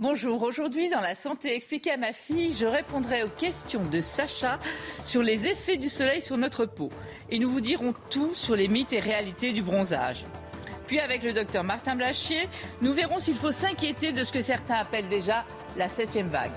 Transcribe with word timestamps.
Bonjour, 0.00 0.42
aujourd'hui 0.42 0.88
dans 0.88 1.00
la 1.00 1.14
santé 1.14 1.54
expliquée 1.54 1.92
à 1.92 1.96
ma 1.96 2.12
fille, 2.12 2.52
je 2.52 2.66
répondrai 2.66 3.22
aux 3.22 3.28
questions 3.28 3.84
de 3.84 4.00
Sacha 4.00 4.58
sur 5.04 5.22
les 5.22 5.46
effets 5.46 5.76
du 5.76 5.88
soleil 5.88 6.20
sur 6.20 6.36
notre 6.36 6.66
peau. 6.66 6.88
Et 7.30 7.38
nous 7.38 7.48
vous 7.48 7.60
dirons 7.60 7.94
tout 8.10 8.34
sur 8.34 8.56
les 8.56 8.66
mythes 8.66 8.92
et 8.92 8.98
réalités 8.98 9.52
du 9.52 9.62
bronzage. 9.62 10.24
Puis 10.88 10.98
avec 10.98 11.22
le 11.22 11.32
docteur 11.32 11.62
Martin 11.62 11.94
Blachier, 11.94 12.48
nous 12.82 12.92
verrons 12.92 13.20
s'il 13.20 13.36
faut 13.36 13.52
s'inquiéter 13.52 14.10
de 14.10 14.24
ce 14.24 14.32
que 14.32 14.40
certains 14.40 14.74
appellent 14.74 15.08
déjà 15.08 15.44
la 15.76 15.88
septième 15.88 16.28
vague. 16.28 16.50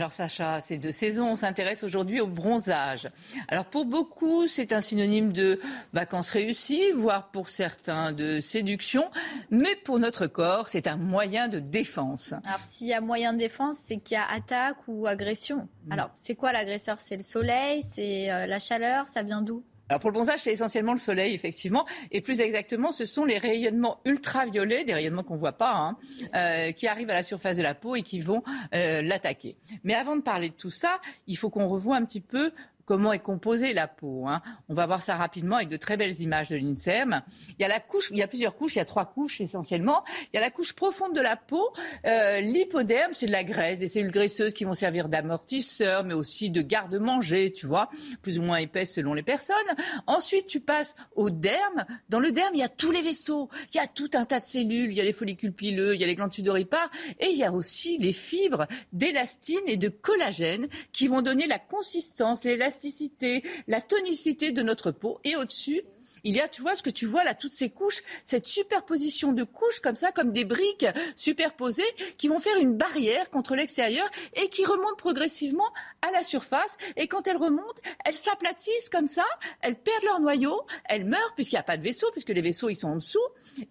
Alors 0.00 0.12
Sacha, 0.12 0.62
c'est 0.62 0.78
de 0.78 0.90
saison, 0.90 1.32
on 1.32 1.36
s'intéresse 1.36 1.84
aujourd'hui 1.84 2.22
au 2.22 2.26
bronzage. 2.26 3.10
Alors 3.48 3.66
pour 3.66 3.84
beaucoup, 3.84 4.46
c'est 4.46 4.72
un 4.72 4.80
synonyme 4.80 5.30
de 5.30 5.60
vacances 5.92 6.30
réussies, 6.30 6.90
voire 6.92 7.30
pour 7.30 7.50
certains 7.50 8.12
de 8.12 8.40
séduction, 8.40 9.10
mais 9.50 9.76
pour 9.84 9.98
notre 9.98 10.26
corps, 10.26 10.70
c'est 10.70 10.86
un 10.86 10.96
moyen 10.96 11.48
de 11.48 11.58
défense. 11.58 12.32
Alors, 12.46 12.60
s'il 12.60 12.86
y 12.86 12.94
a 12.94 13.02
moyen 13.02 13.34
de 13.34 13.38
défense, 13.38 13.76
c'est 13.76 13.98
qu'il 13.98 14.14
y 14.14 14.16
a 14.16 14.24
attaque 14.34 14.88
ou 14.88 15.06
agression. 15.06 15.68
Alors, 15.90 16.10
c'est 16.14 16.34
quoi 16.34 16.52
l'agresseur? 16.52 16.98
C'est 16.98 17.16
le 17.18 17.22
soleil? 17.22 17.82
C'est 17.82 18.30
euh, 18.30 18.46
la 18.46 18.58
chaleur? 18.58 19.06
Ça 19.06 19.22
vient 19.22 19.42
d'où? 19.42 19.62
Alors 19.90 19.98
pour 19.98 20.10
le 20.10 20.14
bronzage, 20.14 20.38
c'est 20.38 20.52
essentiellement 20.52 20.92
le 20.92 20.98
soleil, 20.98 21.34
effectivement, 21.34 21.84
et 22.12 22.20
plus 22.20 22.40
exactement, 22.40 22.92
ce 22.92 23.04
sont 23.04 23.24
les 23.24 23.38
rayonnements 23.38 23.98
ultraviolets, 24.04 24.84
des 24.84 24.94
rayonnements 24.94 25.24
qu'on 25.24 25.36
voit 25.36 25.58
pas, 25.58 25.74
hein, 25.74 25.96
euh, 26.36 26.70
qui 26.70 26.86
arrivent 26.86 27.10
à 27.10 27.14
la 27.14 27.24
surface 27.24 27.56
de 27.56 27.62
la 27.62 27.74
peau 27.74 27.96
et 27.96 28.02
qui 28.02 28.20
vont 28.20 28.44
euh, 28.72 29.02
l'attaquer. 29.02 29.56
Mais 29.82 29.94
avant 29.94 30.14
de 30.14 30.20
parler 30.20 30.50
de 30.50 30.54
tout 30.54 30.70
ça, 30.70 31.00
il 31.26 31.36
faut 31.36 31.50
qu'on 31.50 31.66
revoie 31.66 31.96
un 31.96 32.04
petit 32.04 32.20
peu 32.20 32.52
comment 32.84 33.12
est 33.12 33.18
composée 33.20 33.72
la 33.72 33.88
peau. 33.88 34.26
hein. 34.26 34.42
On 34.68 34.74
va 34.74 34.86
voir 34.86 35.02
ça 35.02 35.16
rapidement 35.16 35.56
avec 35.56 35.68
de 35.68 35.76
très 35.76 35.96
belles 35.96 36.20
images 36.20 36.48
de 36.48 36.56
l'INSERM. 36.56 37.22
Il 37.58 37.62
y 37.62 37.64
a 37.64 37.68
la 37.68 37.80
couche, 37.80 38.08
il 38.10 38.18
y 38.18 38.22
a 38.22 38.28
plusieurs 38.28 38.56
couches, 38.56 38.74
il 38.76 38.78
y 38.78 38.82
a 38.82 38.84
trois 38.84 39.06
couches 39.06 39.40
essentiellement. 39.40 40.02
Il 40.32 40.36
y 40.36 40.38
a 40.38 40.40
la 40.40 40.50
couche 40.50 40.72
profonde 40.72 41.14
de 41.14 41.20
la 41.20 41.36
peau, 41.36 41.72
euh, 42.06 42.40
l'hypoderme, 42.40 43.12
c'est 43.12 43.26
de 43.26 43.32
la 43.32 43.44
graisse, 43.44 43.78
des 43.78 43.88
cellules 43.88 44.10
graisseuses 44.10 44.54
qui 44.54 44.64
vont 44.64 44.74
servir 44.74 45.08
d'amortisseur, 45.08 46.04
mais 46.04 46.14
aussi 46.14 46.50
de 46.50 46.62
garde-manger, 46.62 47.52
tu 47.52 47.66
vois, 47.66 47.90
plus 48.22 48.38
ou 48.38 48.42
moins 48.42 48.56
épaisse 48.56 48.94
selon 48.94 49.14
les 49.14 49.22
personnes. 49.22 49.56
Ensuite, 50.06 50.46
tu 50.46 50.60
passes 50.60 50.96
au 51.14 51.30
derme. 51.30 51.84
Dans 52.08 52.20
le 52.20 52.32
derme, 52.32 52.54
il 52.54 52.60
y 52.60 52.64
a 52.64 52.68
tous 52.68 52.90
les 52.90 53.02
vaisseaux, 53.02 53.48
il 53.72 53.76
y 53.76 53.80
a 53.80 53.86
tout 53.86 54.10
un 54.14 54.24
tas 54.24 54.40
de 54.40 54.44
cellules, 54.44 54.90
il 54.90 54.96
y 54.96 55.00
a 55.00 55.04
les 55.04 55.12
follicules 55.12 55.52
pileux, 55.52 55.94
il 55.94 56.00
y 56.00 56.04
a 56.04 56.06
les 56.06 56.14
glandes 56.14 56.32
sudoripares, 56.32 56.90
et 57.18 57.28
il 57.30 57.36
y 57.38 57.44
a 57.44 57.52
aussi 57.52 57.98
les 57.98 58.12
fibres 58.12 58.66
d'élastine 58.92 59.60
et 59.66 59.76
de 59.76 59.88
collagène 59.88 60.68
qui 60.92 61.06
vont 61.06 61.22
donner 61.22 61.46
la 61.46 61.58
consistance, 61.58 62.44
l'élasticité, 62.70 63.42
la 63.66 63.80
tonicité 63.80 64.52
de 64.52 64.62
notre 64.62 64.92
peau. 64.92 65.20
Et 65.24 65.34
au-dessus, 65.36 65.82
il 66.22 66.36
y 66.36 66.40
a, 66.40 66.48
tu 66.48 66.60
vois, 66.60 66.76
ce 66.76 66.82
que 66.82 66.90
tu 66.90 67.06
vois 67.06 67.24
là, 67.24 67.34
toutes 67.34 67.54
ces 67.54 67.70
couches, 67.70 68.02
cette 68.24 68.46
superposition 68.46 69.32
de 69.32 69.42
couches 69.42 69.80
comme 69.80 69.96
ça, 69.96 70.12
comme 70.12 70.32
des 70.32 70.44
briques 70.44 70.86
superposées, 71.16 71.82
qui 72.18 72.28
vont 72.28 72.38
faire 72.38 72.58
une 72.58 72.76
barrière 72.76 73.30
contre 73.30 73.56
l'extérieur 73.56 74.06
et 74.34 74.48
qui 74.48 74.64
remontent 74.66 74.96
progressivement 74.98 75.72
à 76.06 76.12
la 76.12 76.22
surface. 76.22 76.76
Et 76.96 77.08
quand 77.08 77.26
elles 77.26 77.38
remontent, 77.38 77.82
elles 78.04 78.14
s'aplatissent 78.14 78.90
comme 78.92 79.06
ça, 79.06 79.24
elles 79.62 79.76
perdent 79.76 80.04
leur 80.04 80.20
noyau, 80.20 80.60
elles 80.90 81.06
meurent 81.06 81.34
puisqu'il 81.34 81.54
n'y 81.56 81.60
a 81.60 81.64
pas 81.64 81.78
de 81.78 81.82
vaisseau, 81.82 82.06
puisque 82.12 82.28
les 82.28 82.42
vaisseaux 82.42 82.68
ils 82.68 82.76
sont 82.76 82.88
en 82.88 82.96
dessous, 82.96 83.18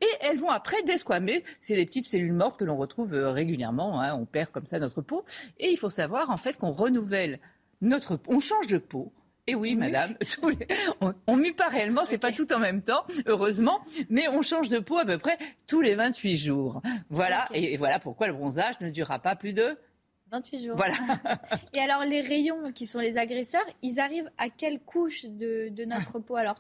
et 0.02 0.10
elles 0.22 0.38
vont 0.38 0.50
après 0.50 0.82
desquamer. 0.84 1.44
C'est 1.62 1.76
les 1.76 1.86
petites 1.86 2.06
cellules 2.06 2.34
mortes 2.34 2.58
que 2.58 2.66
l'on 2.66 2.78
retrouve 2.78 3.14
euh, 3.14 3.32
régulièrement. 3.32 4.02
hein. 4.02 4.18
On 4.20 4.26
perd 4.26 4.50
comme 4.52 4.66
ça 4.66 4.80
notre 4.80 5.02
peau. 5.02 5.24
Et 5.60 5.70
il 5.70 5.78
faut 5.78 5.90
savoir 5.92 6.32
en 6.32 6.38
fait 6.38 6.58
qu'on 6.58 6.72
renouvelle 6.72 7.40
notre, 7.82 8.20
on 8.28 8.40
change 8.40 8.68
de 8.68 8.78
peau. 8.78 9.12
Et 9.48 9.56
oui, 9.56 9.76
madame, 9.76 10.16
tous 10.40 10.50
les- 10.50 10.68
on, 11.02 11.14
on 11.26 11.36
mue 11.36 11.54
pas 11.54 11.70
réellement, 11.70 12.06
c'est 12.06 12.18
pas 12.20 12.32
tout 12.32 12.52
en 12.54 12.60
même 12.60 12.84
temps, 12.84 13.04
heureusement, 13.26 13.82
mais 14.10 14.28
on 14.28 14.42
change 14.44 14.70
de 14.70 14.78
peau 14.80 14.98
à 15.00 15.06
peu 15.06 15.18
près 15.18 15.38
tous 15.68 15.82
les 15.82 15.96
28 15.96 16.38
jours. 16.38 16.82
Voilà, 17.10 17.48
et 17.54 17.76
voilà 17.78 17.98
pourquoi 18.00 18.28
le 18.28 18.34
bronzage 18.34 18.76
ne 18.82 18.90
durera 18.92 19.18
pas 19.20 19.36
plus 19.36 19.54
de. 19.54 19.76
28 20.32 20.66
jours. 20.68 20.76
Voilà. 20.76 20.94
Et 21.74 21.80
alors, 21.80 22.04
les 22.06 22.22
rayons 22.22 22.72
qui 22.72 22.86
sont 22.86 23.00
les 23.00 23.18
agresseurs, 23.18 23.66
ils 23.82 24.00
arrivent 24.00 24.30
à 24.38 24.50
quelle 24.50 24.80
couche 24.80 25.26
de, 25.26 25.70
de 25.70 25.86
notre 25.86 26.20
peau? 26.20 26.36
Alors, 26.36 26.54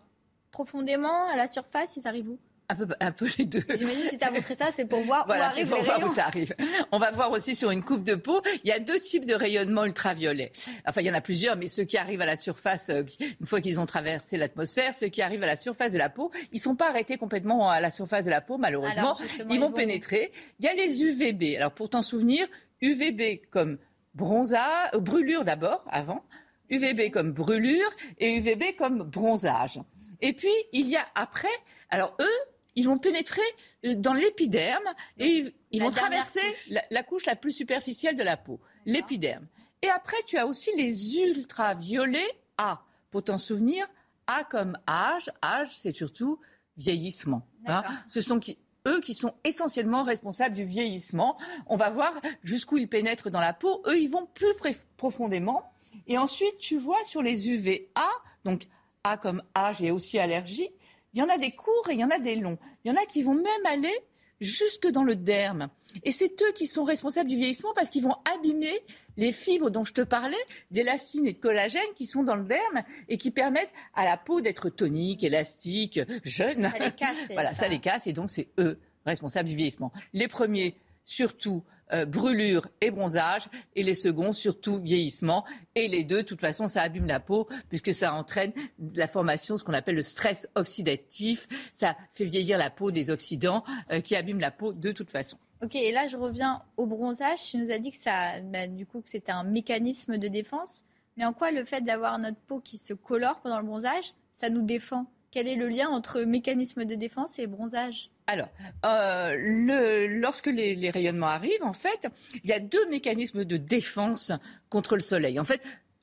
profondément, 0.49 1.27
à 1.27 1.35
la 1.35 1.47
surface, 1.47 1.95
ils 1.97 2.07
arrivent 2.07 2.29
où? 2.29 2.39
Un 2.71 2.75
peu, 2.75 2.87
un 2.99 3.11
peu 3.11 3.27
les 3.39 3.45
deux. 3.45 3.61
J'imagine 3.67 4.05
si 4.09 4.19
tu 4.19 4.23
as 4.25 4.29
montré 4.29 4.53
ça, 4.53 4.69
c'est 4.71 4.85
pour 4.85 5.01
voir 5.01 5.25
Voilà, 5.25 5.47
où 5.47 5.51
c'est 5.53 5.61
arrivent 5.61 5.67
pour 5.69 5.77
les 5.79 5.83
voir 5.85 5.97
rayons. 5.97 6.11
où 6.11 6.13
ça 6.13 6.25
arrive. 6.25 6.55
On 6.91 6.99
va 6.99 7.09
voir 7.09 7.31
aussi 7.31 7.55
sur 7.55 7.71
une 7.71 7.83
coupe 7.83 8.03
de 8.03 8.13
peau, 8.13 8.41
il 8.63 8.67
y 8.69 8.71
a 8.71 8.77
deux 8.79 8.99
types 8.99 9.25
de 9.25 9.33
rayonnements 9.33 9.85
ultraviolets. 9.85 10.51
Enfin, 10.87 11.01
il 11.01 11.07
y 11.07 11.09
en 11.11 11.15
a 11.15 11.21
plusieurs, 11.21 11.57
mais 11.57 11.67
ceux 11.67 11.83
qui 11.85 11.97
arrivent 11.97 12.21
à 12.21 12.27
la 12.27 12.35
surface, 12.35 12.89
euh, 12.89 13.01
une 13.39 13.47
fois 13.47 13.59
qu'ils 13.59 13.79
ont 13.79 13.87
traversé 13.87 14.37
l'atmosphère, 14.37 14.93
ceux 14.93 15.07
qui 15.07 15.23
arrivent 15.23 15.41
à 15.43 15.47
la 15.47 15.55
surface 15.55 15.91
de 15.91 15.97
la 15.97 16.09
peau, 16.09 16.29
ils 16.51 16.59
sont 16.59 16.75
pas 16.75 16.89
arrêtés 16.89 17.17
complètement 17.17 17.71
à 17.71 17.81
la 17.81 17.89
surface 17.89 18.25
de 18.25 18.29
la 18.29 18.39
peau, 18.41 18.57
malheureusement. 18.59 19.17
Ils 19.19 19.55
ils 19.55 19.59
vont 19.59 19.69
vont- 19.69 19.73
pénétrer. 19.73 20.31
Il 20.59 20.65
y 20.65 20.67
a 20.67 20.73
les 20.75 21.03
UVB. 21.03 21.55
Alors, 21.57 21.71
pour 21.71 21.89
t'en 21.89 22.03
souvenir, 22.03 22.45
UVB 22.81 23.41
comme 23.49 23.79
bronzage, 24.13 24.89
euh, 24.93 24.99
brûlure 24.99 25.43
d'abord, 25.43 25.83
avant. 25.89 26.23
UVB 26.69 27.09
comme 27.09 27.31
brûlure 27.31 27.89
et 28.19 28.35
UVB 28.35 28.75
comme 28.77 29.01
bronzage. 29.01 29.79
Et 30.21 30.33
puis, 30.33 30.51
il 30.71 30.87
y 30.87 30.97
a 30.97 31.05
après, 31.15 31.47
alors 31.89 32.15
eux, 32.21 32.39
ils 32.79 32.85
vont 32.85 32.97
pénétrer 32.97 33.41
euh, 33.85 33.95
dans 33.95 34.13
l'épiderme 34.13 34.83
et 35.17 35.53
ils, 35.71 35.81
vont 35.81 35.89
traverser 35.89 36.39
couche. 36.39 36.69
la, 36.69 36.81
la 36.89 37.03
couche 37.03 37.25
la 37.25 37.35
plus 37.35 37.51
superficielle 37.51 38.15
de 38.15 38.23
la 38.23 38.37
peau, 38.37 38.61
l'épiderme. 38.85 39.45
Et 39.81 39.89
après, 39.89 40.17
tu 40.25 40.37
as 40.37 40.47
aussi 40.47 40.69
les 40.77 41.17
ultraviolets 41.17 42.39
A. 42.57 42.83
Pour 43.11 43.23
t'en 43.23 43.37
souvenir, 43.37 43.85
A 44.27 44.43
comme 44.43 44.77
âge. 44.87 45.29
Âge, 45.43 45.77
c'est 45.77 45.91
surtout 45.91 46.39
vieillissement. 46.77 47.45
hein. 47.65 47.83
Ce 48.07 48.21
sont 48.21 48.39
qui, 48.39 48.57
eux 48.87 49.01
qui 49.01 49.13
sont 49.13 49.33
essentiellement 49.43 50.03
responsables 50.03 50.55
du 50.55 50.63
vieillissement. 50.63 51.37
On 51.67 51.75
va 51.75 51.89
voir 51.89 52.13
jusqu'où 52.43 52.77
ils 52.77 52.87
pénètrent 52.87 53.29
dans 53.29 53.41
la 53.41 53.53
peau. 53.53 53.81
Eux, 53.87 53.99
ils 53.99 54.09
vont 54.09 54.25
plus 54.25 54.53
profondément. 54.95 55.73
Et 56.07 56.17
ensuite, 56.17 56.57
tu 56.57 56.77
vois 56.77 57.03
sur 57.03 57.21
les 57.21 57.49
UVA, 57.49 58.07
donc 58.45 58.67
A 59.03 59.17
comme 59.17 59.43
âge 59.57 59.81
et 59.81 59.91
aussi 59.91 60.19
allergie, 60.19 60.69
il 61.13 61.19
y 61.19 61.23
en 61.23 61.29
a 61.29 61.37
des 61.37 61.51
courts 61.51 61.89
et 61.89 61.93
il 61.93 61.99
y 61.99 62.03
en 62.03 62.09
a 62.09 62.19
des 62.19 62.35
longs. 62.35 62.57
Il 62.83 62.89
y 62.89 62.91
en 62.91 63.01
a 63.01 63.05
qui 63.05 63.21
vont 63.21 63.33
même 63.33 63.65
aller 63.65 63.93
jusque 64.41 64.87
dans 64.87 65.03
le 65.03 65.15
derme. 65.15 65.69
Et 66.03 66.11
c'est 66.11 66.41
eux 66.41 66.51
qui 66.53 66.67
sont 66.67 66.83
responsables 66.83 67.29
du 67.29 67.35
vieillissement 67.35 67.73
parce 67.75 67.89
qu'ils 67.89 68.03
vont 68.03 68.15
abîmer 68.35 68.73
les 69.17 69.31
fibres 69.31 69.69
dont 69.69 69.83
je 69.83 69.93
te 69.93 70.01
parlais, 70.01 70.37
d'élastine 70.71 71.27
et 71.27 71.33
de 71.33 71.37
collagène 71.37 71.81
qui 71.95 72.05
sont 72.05 72.23
dans 72.23 72.35
le 72.35 72.45
derme 72.45 72.83
et 73.07 73.17
qui 73.17 73.31
permettent 73.31 73.73
à 73.93 74.05
la 74.05 74.17
peau 74.17 74.41
d'être 74.41 74.69
tonique, 74.69 75.23
élastique, 75.23 75.99
jeune. 76.23 76.69
Ça 76.69 76.79
les 76.79 76.91
casse, 76.91 77.27
voilà, 77.33 77.49
ça. 77.49 77.63
ça. 77.63 77.67
les 77.67 77.79
casse 77.79 78.07
et 78.07 78.13
donc 78.13 78.29
c'est 78.31 78.49
eux 78.59 78.79
responsables 79.05 79.49
du 79.49 79.55
vieillissement. 79.55 79.91
Les 80.13 80.27
premiers, 80.27 80.75
surtout 81.03 81.63
euh, 81.93 82.05
brûlure 82.05 82.67
et 82.81 82.91
bronzage, 82.91 83.47
et 83.75 83.83
les 83.83 83.95
seconds, 83.95 84.33
surtout 84.33 84.79
vieillissement. 84.81 85.45
Et 85.75 85.87
les 85.87 86.03
deux, 86.03 86.17
de 86.17 86.27
toute 86.27 86.41
façon, 86.41 86.67
ça 86.67 86.81
abîme 86.81 87.07
la 87.07 87.19
peau 87.19 87.47
puisque 87.69 87.93
ça 87.93 88.13
entraîne 88.13 88.51
la 88.95 89.07
formation, 89.07 89.57
ce 89.57 89.63
qu'on 89.63 89.73
appelle 89.73 89.95
le 89.95 90.01
stress 90.01 90.47
oxydatif. 90.55 91.47
Ça 91.73 91.95
fait 92.11 92.25
vieillir 92.25 92.57
la 92.57 92.69
peau 92.69 92.91
des 92.91 93.09
oxydants 93.09 93.63
euh, 93.91 94.01
qui 94.01 94.15
abîment 94.15 94.39
la 94.39 94.51
peau 94.51 94.73
de 94.73 94.91
toute 94.91 95.09
façon. 95.11 95.37
Ok, 95.61 95.75
et 95.75 95.91
là, 95.91 96.07
je 96.07 96.15
reviens 96.15 96.59
au 96.77 96.85
bronzage. 96.85 97.39
Tu 97.49 97.57
nous 97.57 97.71
as 97.71 97.79
dit 97.79 97.91
que 97.91 98.41
bah, 98.43 98.67
que 98.67 99.09
c'était 99.09 99.31
un 99.31 99.43
mécanisme 99.43 100.17
de 100.17 100.27
défense. 100.27 100.83
Mais 101.17 101.25
en 101.25 101.33
quoi 101.33 101.51
le 101.51 101.65
fait 101.65 101.81
d'avoir 101.81 102.17
notre 102.17 102.39
peau 102.39 102.59
qui 102.61 102.77
se 102.77 102.93
colore 102.93 103.41
pendant 103.41 103.59
le 103.59 103.65
bronzage, 103.65 104.13
ça 104.31 104.49
nous 104.49 104.61
défend? 104.61 105.05
Quel 105.31 105.47
est 105.47 105.55
le 105.55 105.67
lien 105.67 105.89
entre 105.89 106.21
mécanisme 106.21 106.85
de 106.85 106.95
défense 106.95 107.39
et 107.39 107.47
bronzage? 107.47 108.09
Alors, 108.31 108.49
euh, 108.85 109.35
le, 109.39 110.05
lorsque 110.19 110.45
les, 110.47 110.75
les 110.75 110.91
rayonnements 110.91 111.27
arrivent, 111.27 111.63
en 111.63 111.73
fait, 111.73 112.07
il 112.43 112.49
y 112.49 112.53
a 112.53 112.59
deux 112.59 112.87
mécanismes 112.89 113.43
de 113.43 113.57
défense 113.57 114.31
contre 114.69 114.95
le 114.95 115.01
soleil. 115.01 115.39
En 115.39 115.43
fait, 115.43 115.61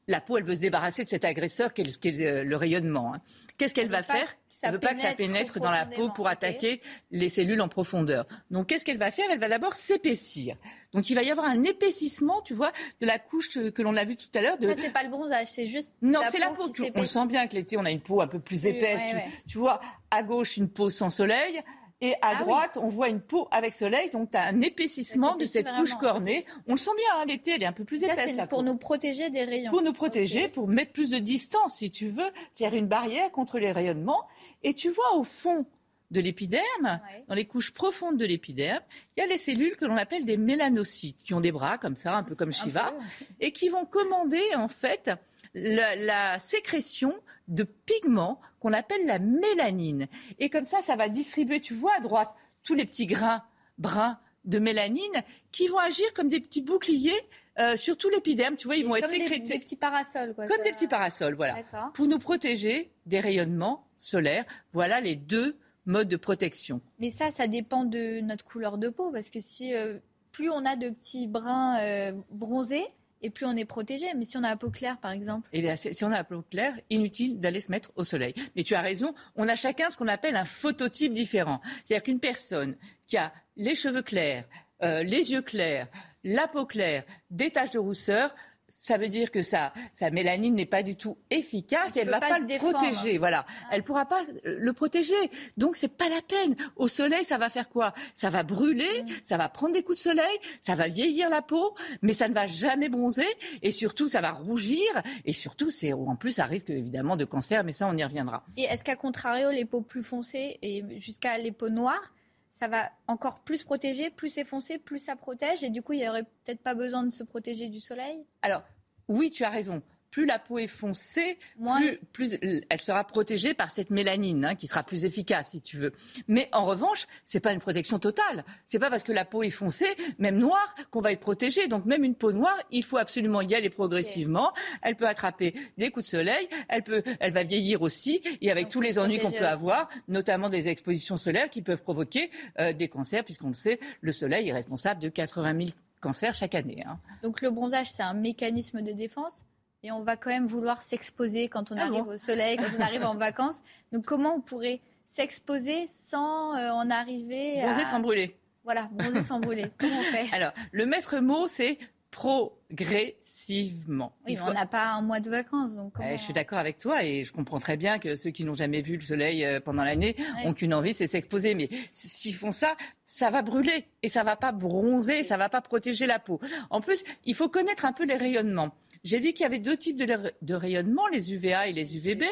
la 0.09 0.21
peau, 0.21 0.37
elle 0.37 0.45
veut 0.45 0.55
se 0.57 0.61
débarrasser 0.61 1.05
de 1.05 1.09
cet 1.09 1.25
agresseur 1.25 1.73
qu'est 1.73 1.85
le, 1.85 2.43
le 2.43 2.57
rayonnement. 2.57 3.15
hein. 3.15 3.21
Qu'est-ce 3.59 3.75
qu'elle 3.75 3.89
va 3.91 4.03
faire 4.03 4.37
Elle 4.63 4.71
ne 4.71 4.75
veut 4.75 4.81
pas 4.81 4.95
que 4.95 5.01
ça 5.01 5.15
pénètre 5.15 5.59
dans 5.61 5.71
la 5.71 5.87
peau 5.87 6.11
pour 6.11 6.27
attaquer 6.29 6.81
les 7.11 7.29
cellules 7.29 7.61
en 7.61 7.69
profondeur. 7.69 8.25
Donc, 8.51 8.67
qu'est-ce 8.69 8.85
qu'elle 8.85 8.99
va 8.99 9.11
faire? 9.13 9.27
Elle 9.31 9.39
va 9.41 9.49
d'abord 9.49 9.75
s'épaissir. 9.75 10.57
Donc, 10.93 11.09
il 11.11 11.15
va 11.15 11.23
y 11.23 11.31
avoir 11.31 11.47
un 11.47 11.63
épaississement, 11.65 12.41
tu 12.43 12.55
vois, 12.55 12.73
de 13.01 13.07
la 13.07 13.19
couche 13.19 13.57
euh, 13.57 13.71
que 13.71 13.83
l'on 13.83 13.97
a 13.97 14.05
vue 14.05 14.17
tout 14.17 14.29
à 14.35 14.43
l'heure. 14.43 14.59
De... 14.59 14.73
C'est 14.79 14.93
pas 14.93 15.03
le 15.03 15.11
bronzage, 15.11 15.49
c'est 15.49 15.67
juste 15.67 15.93
Non, 16.03 16.21
c'est 16.31 16.39
la 16.39 16.51
peau 16.51 16.69
qui 16.71 16.91
On 16.95 17.05
sent 17.05 17.27
bien 17.27 17.47
que 17.47 17.55
l'été, 17.55 17.77
on 17.77 17.85
a 17.85 17.91
une 17.91 18.01
peau 18.01 18.21
un 18.21 18.29
peu 18.29 18.39
plus 18.41 18.65
Oui, 18.65 18.71
épaisse. 18.71 19.01
ouais, 19.03 19.11
tu, 19.11 19.17
ouais. 19.17 19.31
tu 19.49 19.59
vois, 19.59 19.81
à 20.11 20.23
gauche, 20.23 20.57
une 20.57 20.69
peau 20.69 20.89
sans 20.91 21.11
soleil. 21.11 21.63
Et 22.03 22.13
à 22.15 22.19
Ah 22.23 22.33
oui. 22.41 22.45
droite, 22.45 22.77
on 22.81 22.89
voit 22.89 23.09
une 23.09 23.21
peau 23.23 23.49
avec 23.51 23.73
soleil. 23.73 24.11
Donc, 24.11 24.31
tu 24.31 24.37
as 24.37 24.45
un 24.45 24.61
épaississement 24.61 25.35
de 25.37 25.47
cette 25.47 25.67
couche 25.79 25.95
cornée. 25.95 26.45
On 26.67 26.73
le 26.73 26.79
sent 26.79 26.91
bien, 26.97 27.07
hein, 27.23 27.25
l'été, 27.27 27.53
elle 27.53 27.63
est 27.63 27.67
un 27.67 27.73
peu 27.73 27.85
plus 27.85 28.01
Ça, 28.01 28.13
épaisse. 28.13 28.27
c'est 28.31 28.37
la 28.37 28.47
pour 28.47 28.63
nous 28.63 28.77
protéger 28.77 29.31
des 29.31 29.45
rayons. 29.45 29.71
Pour 29.71 29.81
nous 29.83 29.95
protéger, 29.95 30.49
pour 30.49 30.69
mettre 30.69 30.93
plus 30.93 31.11
de 31.11 31.19
distance, 31.19 31.77
si 31.77 31.91
tu 31.91 32.09
veux, 32.09 32.31
c'est-à-dire 32.53 32.79
une 32.79 32.87
barrière 32.87 33.31
contre 33.33 33.59
les 33.59 33.73
rayonnements. 33.73 34.25
Et 34.63 34.75
tu 34.75 34.91
vois 34.91 35.15
au 35.17 35.25
fond 35.25 35.65
de 36.11 36.21
l'épiderme, 36.21 36.65
Ouais. 36.85 37.25
dans 37.29 37.35
les 37.35 37.47
couches 37.47 37.73
profondes 37.73 38.17
de 38.19 38.27
l'épiderme, 38.27 38.83
il 39.17 39.21
y 39.21 39.25
a 39.25 39.27
les 39.27 39.39
cellules 39.39 39.77
que 39.77 39.87
l'on 39.87 39.97
appelle 39.97 40.25
des 40.25 40.37
mélanocytes, 40.37 41.23
qui 41.25 41.35
ont 41.35 41.41
des 41.41 41.51
bras 41.51 41.79
comme 41.79 41.97
ça, 41.97 42.15
un 42.15 42.23
peu 42.23 42.35
comme 42.37 42.53
Shiva, 42.53 42.93
et 43.41 43.51
qui 43.53 43.69
vont 43.71 43.87
commander 43.87 44.43
en 44.55 44.69
fait 44.69 45.11
la, 45.57 45.97
la 45.97 46.39
sécrétion 46.39 47.13
de 47.49 47.65
pigments 47.65 48.41
qu'on 48.61 48.73
appelle 48.75 49.07
la 49.07 49.19
mélanine. 49.19 50.07
Et 50.39 50.51
comme 50.51 50.65
ça, 50.65 50.83
ça 50.83 50.95
va 50.97 51.09
distribuer, 51.09 51.61
tu 51.61 51.73
vois 51.75 51.95
à 51.97 52.01
droite, 52.01 52.35
tous 52.63 52.75
les 52.75 52.85
petits 52.85 53.07
grains 53.07 53.43
bruns 53.79 54.19
de 54.45 54.59
mélanine 54.61 55.23
qui 55.51 55.67
vont 55.67 55.79
agir 55.79 56.13
comme 56.15 56.29
des 56.29 56.39
petits 56.41 56.61
boucliers 56.63 57.19
euh, 57.59 57.75
sur 57.77 57.97
tout 57.97 58.09
l'épiderme. 58.11 58.55
Tu 58.57 58.67
vois, 58.69 58.77
ils 58.77 58.87
vont 58.87 58.95
être 58.97 59.05
Comme 59.09 59.13
des, 59.19 59.25
sécrétés 59.25 59.55
des 59.55 59.59
petits 59.59 59.77
parasols, 59.77 60.35
quoi. 60.35 60.47
comme 60.47 60.59
Ça- 60.59 60.63
des 60.63 60.73
petits 60.73 60.87
parasols, 60.87 61.35
voilà. 61.35 61.57
Pour 61.95 62.07
nous 62.07 62.19
protéger 62.19 62.93
des 63.07 63.19
rayonnements 63.19 63.89
solaires. 63.97 64.45
Voilà 64.73 65.01
les 65.01 65.17
deux 65.17 65.57
modes 65.87 66.09
de 66.09 66.17
protection. 66.17 66.81
Mais 66.99 67.11
ça, 67.11 67.31
ça 67.31 67.47
dépend 67.47 67.85
de 67.85 68.21
notre 68.21 68.45
couleur 68.45 68.77
de 68.79 68.89
peau, 68.89 69.11
parce 69.11 69.31
que 69.31 69.41
si 69.41 69.75
euh, 69.75 69.99
plus 70.33 70.51
on 70.51 70.65
a 70.67 70.77
de 70.77 70.91
petits 70.91 71.27
brins 71.29 71.79
euh, 71.81 72.13
bronzés, 72.31 72.87
et 73.23 73.31
plus 73.31 73.47
on 73.47 73.57
est 73.57 73.65
protégé. 73.65 74.07
Mais 74.17 74.25
si 74.25 74.37
on 74.37 74.43
a 74.45 74.49
la 74.51 74.57
peau 74.57 74.71
claire, 74.71 74.99
par 74.99 75.11
exemple, 75.13 75.49
Eh 75.53 75.61
bien, 75.63 75.77
si 75.77 76.05
on 76.05 76.09
a 76.09 76.17
la 76.17 76.25
peau 76.25 76.43
claire, 76.51 76.75
inutile 76.91 77.39
d'aller 77.39 77.61
se 77.61 77.71
mettre 77.71 77.91
au 77.97 78.05
soleil. 78.05 78.35
Mais 78.55 78.63
tu 78.63 78.75
as 78.75 78.81
raison, 78.81 79.15
on 79.37 79.49
a 79.49 79.57
chacun 79.57 79.91
ce 79.91 79.97
qu'on 79.97 80.09
appelle 80.09 80.37
un 80.37 80.45
phototype 80.45 81.13
différent. 81.13 81.61
C'est-à-dire 81.85 82.03
qu'une 82.05 82.21
personne 82.21 82.77
qui 83.07 83.17
a 83.17 83.33
les 83.57 83.75
cheveux 83.75 84.03
clairs, 84.03 84.45
euh, 84.83 85.03
les 85.03 85.33
yeux 85.33 85.43
clairs, 85.43 85.89
la 86.25 86.49
peau 86.49 86.67
claire, 86.67 87.05
des 87.31 87.51
taches 87.51 87.71
de 87.71 87.79
rousseur, 87.79 88.35
ça 88.79 88.99
veut 88.99 89.09
dire 89.09 89.31
que 89.31 89.43
sa, 89.43 89.73
sa 89.95 90.11
mélanine 90.11 90.55
n'est 90.55 90.67
pas 90.67 90.83
du 90.83 90.97
tout 90.97 91.17
efficace 91.31 91.97
et 91.97 92.01
elle 92.01 92.07
peut 92.07 92.13
va 92.13 92.21
pas 92.21 92.39
le 92.39 92.45
défendre. 92.45 92.79
protéger. 92.79 93.19
Voilà, 93.19 93.45
elle 93.73 93.83
pourra 93.83 94.05
pas 94.07 94.21
le 94.45 94.73
protéger. 94.73 95.15
Donc 95.57 95.77
c'est 95.77 95.89
pas 95.89 96.09
la 96.09 96.21
peine. 96.23 96.55
Au 96.77 96.87
soleil, 96.87 97.25
ça 97.25 97.39
va 97.39 97.49
faire 97.49 97.69
quoi? 97.69 97.93
Ça 98.15 98.31
va 98.31 98.43
brûler, 98.43 99.05
ça 99.25 99.37
va 99.37 99.49
prendre 99.49 99.75
des 99.75 99.83
coups 99.83 99.99
de 99.99 100.03
soleil, 100.03 100.39
ça 100.61 100.75
va 100.75 100.89
vieillir 100.89 101.31
la 101.31 101.43
peau, 101.43 101.75
mais 102.03 102.13
ça 102.13 102.29
ne 102.29 102.35
va 102.35 102.47
jamais 102.47 102.89
bronzer 102.89 103.27
et 103.63 103.71
surtout 103.71 104.09
ça 104.09 104.21
va 104.21 104.33
rougir 104.33 104.87
et 105.25 105.33
surtout 105.33 105.71
c'est 105.71 105.93
en 105.93 106.15
plus 106.17 106.33
ça 106.33 106.45
risque 106.45 106.71
évidemment 106.71 107.17
de 107.17 107.25
cancer, 107.25 107.65
mais 107.65 107.73
ça 107.73 107.89
on 107.91 107.97
y 107.97 108.05
reviendra. 108.05 108.45
et 108.57 108.65
est-ce 108.65 108.85
qu'à 108.85 108.97
contrario, 108.97 109.51
les 109.51 109.65
peaux 109.65 109.81
plus 109.81 110.03
foncées 110.03 110.59
et 110.63 110.85
jusqu'à 110.99 111.39
les 111.39 111.53
peaux 111.53 111.71
noires, 111.71 112.13
ça 112.59 112.69
va 112.69 112.91
encore 113.07 113.41
plus 113.41 113.65
protéger, 113.65 114.09
plus 114.09 114.43
foncé, 114.43 114.79
plus 114.79 114.99
ça 114.99 115.15
protège, 115.15 115.63
et 115.63 115.69
du 115.69 115.83
coup, 115.83 115.93
il 115.93 116.01
y 116.01 116.09
aurait 116.09 116.23
peut-être 116.23 116.63
pas 116.63 116.75
besoin 116.75 117.05
de 117.05 117.11
se 117.11 117.23
protéger 117.23 117.69
du 117.69 117.81
soleil? 117.81 118.25
Alors, 118.41 118.63
oui, 119.09 119.29
tu 119.29 119.45
as 119.45 119.51
raison. 119.51 119.83
Plus 120.11 120.25
la 120.27 120.39
peau 120.39 120.59
est 120.59 120.67
foncée, 120.67 121.39
Moins- 121.59 121.81
plus, 121.81 121.99
plus 122.39 122.39
elle 122.71 122.81
sera 122.81 123.05
protégée 123.05 123.53
par 123.55 123.71
cette 123.71 123.91
mélanine, 123.91 124.45
hein, 124.45 124.55
qui 124.55 124.67
sera 124.67 124.83
plus 124.83 125.05
efficace, 125.05 125.51
si 125.51 125.61
tu 125.61 125.77
veux. 125.77 125.93
Mais 126.29 126.49
en 126.53 126.65
revanche, 126.65 127.07
c'est 127.25 127.41
pas 127.41 127.53
une 127.53 127.59
protection 127.61 127.99
totale. 127.99 128.45
C'est 128.65 128.79
pas 128.79 128.89
parce 128.91 129.03
que 129.03 129.13
la 129.13 129.25
peau 129.25 129.43
est 129.43 129.51
foncée, 129.51 129.95
même 130.19 130.39
noire, 130.39 130.75
qu'on 130.91 131.01
va 131.01 131.13
être 131.13 131.21
protégé. 131.21 131.69
Donc 131.69 131.85
même 131.85 132.05
une 132.05 132.15
peau 132.15 132.33
noire, 132.33 132.57
il 132.71 132.83
faut 132.85 132.97
absolument 132.99 133.43
y 133.43 133.55
aller 133.55 133.69
progressivement. 133.71 134.53
Elle 134.83 134.97
peut 134.97 135.07
attraper 135.09 135.55
des 135.77 135.91
coups 135.91 136.07
de 136.07 136.11
soleil, 136.11 136.49
elle 136.69 136.83
peut, 136.83 137.03
elle 137.21 137.33
va 137.33 137.43
vieillir 137.43 137.83
aussi, 137.83 138.23
et 138.41 138.51
avec 138.51 138.65
Donc, 138.65 138.73
tous 138.73 138.81
les 138.81 138.99
ennuis 138.99 139.19
qu'on 139.19 139.31
peut 139.31 139.37
aussi. 139.37 139.45
avoir, 139.45 139.89
notamment 140.09 140.49
des 140.49 140.69
expositions 140.69 141.17
solaires 141.17 141.51
qui 141.51 141.63
peuvent 141.63 141.83
provoquer 141.83 142.31
euh, 142.61 142.73
des 142.73 142.89
cancers, 142.89 143.25
puisqu'on 143.25 143.49
le 143.49 143.55
sait, 143.55 143.79
le 144.01 144.13
soleil 144.13 144.49
est 144.49 144.53
responsable 144.53 145.01
de 145.01 145.09
80 145.09 145.57
000 145.59 145.71
cancers 146.01 146.35
chaque 146.35 146.55
année. 146.55 146.83
hein. 146.87 146.99
Donc 147.23 147.43
le 147.43 147.51
bronzage, 147.51 147.91
c'est 147.91 148.03
un 148.03 148.15
mécanisme 148.15 148.83
de 148.83 148.93
défense? 148.93 149.43
Et 149.83 149.93
on 149.93 150.03
va 150.03 150.17
quand 150.17 150.31
même 150.31 150.47
vouloir 150.47 150.83
s'exposer 150.83 151.49
quand 151.49 151.71
on 151.71 151.77
Ah 151.77 151.83
arrive 151.83 152.05
bon 152.05 152.15
au 152.15 152.17
soleil, 152.17 152.57
quand 152.57 152.77
on 152.77 152.81
arrive 152.81 153.05
en 153.05 153.15
vacances. 153.15 153.61
Donc 153.93 154.05
comment 154.05 154.37
on 154.37 154.41
pourrait 154.41 154.81
s'exposer 155.05 155.87
sans 155.87 156.57
euh, 156.57 156.71
en 156.71 156.91
arriver 156.91 157.61
Bronzer 157.63 157.83
à... 157.83 157.87
sans 157.87 158.01
brûler. 158.01 158.37
Voilà, 158.65 158.89
bronzer 158.91 159.23
sans 159.23 159.39
brûler. 159.39 159.67
Comment 159.79 159.97
on 159.97 160.03
fait? 160.03 160.35
Alors, 160.35 160.51
le 160.73 160.87
maître 160.87 161.21
mot, 161.21 161.47
c'est 161.47 161.79
progressivement. 162.17 164.17
Oui, 164.27 164.35
mais 164.35 164.41
on 164.41 164.55
n'a 164.55 164.65
pas 164.65 164.95
un 164.95 165.03
mois 165.03 165.21
de 165.21 165.29
vacances, 165.29 165.77
donc 165.77 165.93
comment... 165.93 166.11
Je 166.11 166.17
suis 166.17 166.33
d'accord 166.33 166.57
avec 166.57 166.79
toi 166.79 167.05
et 167.05 167.25
je 167.25 167.33
comprends 167.33 167.61
très 167.61 167.77
bien 167.77 167.99
que 167.99 168.17
ceux 168.17 168.31
qui 168.31 168.45
n'ont 168.45 168.55
jamais 168.55 168.81
vu 168.81 168.95
le 168.95 169.03
soleil 169.03 169.45
euh, 169.45 169.61
pendant 169.61 169.85
l'année 169.85 170.17
ont 170.45 170.55
qu'une 170.55 170.73
envie, 170.73 170.95
c'est 170.95 171.07
s'exposer. 171.07 171.55
Mais 171.55 171.69
s'ils 171.93 172.35
font 172.35 172.53
ça, 172.53 172.75
ça 173.05 173.29
va 173.29 173.43
brûler 173.43 173.85
et 174.03 174.09
ça 174.09 174.23
va 174.23 174.35
pas 174.35 174.53
bronzer, 174.53 175.25
ça 175.25 175.37
va 175.37 175.51
pas 175.51 175.61
protéger 175.61 176.07
la 176.07 176.19
peau. 176.19 176.41
En 176.71 176.81
plus, 176.81 177.05
il 177.27 177.35
faut 177.35 177.51
connaître 177.51 177.85
un 177.85 177.93
peu 177.93 178.07
les 178.07 178.17
rayonnements. 178.17 178.75
J'ai 179.07 179.21
dit 179.21 179.35
qu'il 179.35 179.45
y 179.45 179.47
avait 179.47 179.61
deux 179.61 179.77
types 179.77 179.97
de, 179.97 180.55
rayonnements, 180.55 181.07
les 181.07 181.33
UVA 181.33 181.69
et 181.69 181.73
les 181.73 181.97
UVB. 181.97 182.25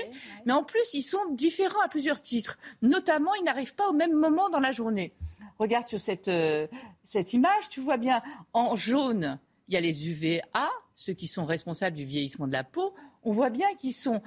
Mais 0.44 0.52
en 0.52 0.64
plus, 0.64 0.92
ils 0.92 1.02
sont 1.02 1.24
différents 1.30 1.80
à 1.84 1.88
plusieurs 1.88 2.20
titres. 2.20 2.58
Notamment, 2.82 3.32
ils 3.36 3.44
n'arrivent 3.44 3.76
pas 3.76 3.88
au 3.88 3.92
même 3.92 4.12
moment 4.12 4.48
dans 4.50 4.58
la 4.58 4.72
journée. 4.72 5.14
Regarde 5.60 5.86
sur 5.86 6.00
cette, 6.00 6.26
euh, 6.26 6.66
cette 7.04 7.32
image, 7.32 7.68
tu 7.70 7.78
vois 7.78 7.96
bien, 7.96 8.22
en 8.54 8.74
jaune, 8.74 9.38
il 9.68 9.74
y 9.74 9.76
a 9.76 9.80
les 9.80 10.08
UVA, 10.08 10.68
ceux 10.96 11.12
qui 11.12 11.28
sont 11.28 11.44
responsables 11.44 11.96
du 11.96 12.04
vieillissement 12.04 12.48
de 12.48 12.52
la 12.52 12.64
peau. 12.64 12.92
On 13.22 13.30
voit 13.30 13.50
bien 13.50 13.72
qu'ils 13.78 13.94
sont 13.94 14.20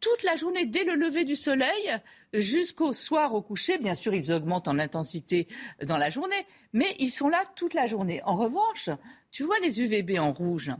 toute 0.00 0.22
la 0.22 0.36
journée, 0.36 0.64
dès 0.64 0.84
le 0.84 0.94
lever 0.94 1.26
du 1.26 1.36
soleil 1.36 1.94
jusqu'au 2.32 2.94
soir 2.94 3.34
au 3.34 3.42
coucher. 3.42 3.76
Bien 3.76 3.94
sûr, 3.94 4.14
ils 4.14 4.32
augmentent 4.32 4.68
en 4.68 4.78
intensité 4.78 5.46
dans 5.82 5.98
la 5.98 6.08
journée, 6.08 6.46
mais 6.72 6.96
ils 6.98 7.10
sont 7.10 7.28
là 7.28 7.44
toute 7.56 7.74
la 7.74 7.84
journée. 7.84 8.22
En 8.24 8.36
revanche, 8.36 8.88
tu 9.30 9.42
vois 9.42 9.58
les 9.58 9.82
UVB 9.82 10.18
en 10.18 10.32
rouge. 10.32 10.72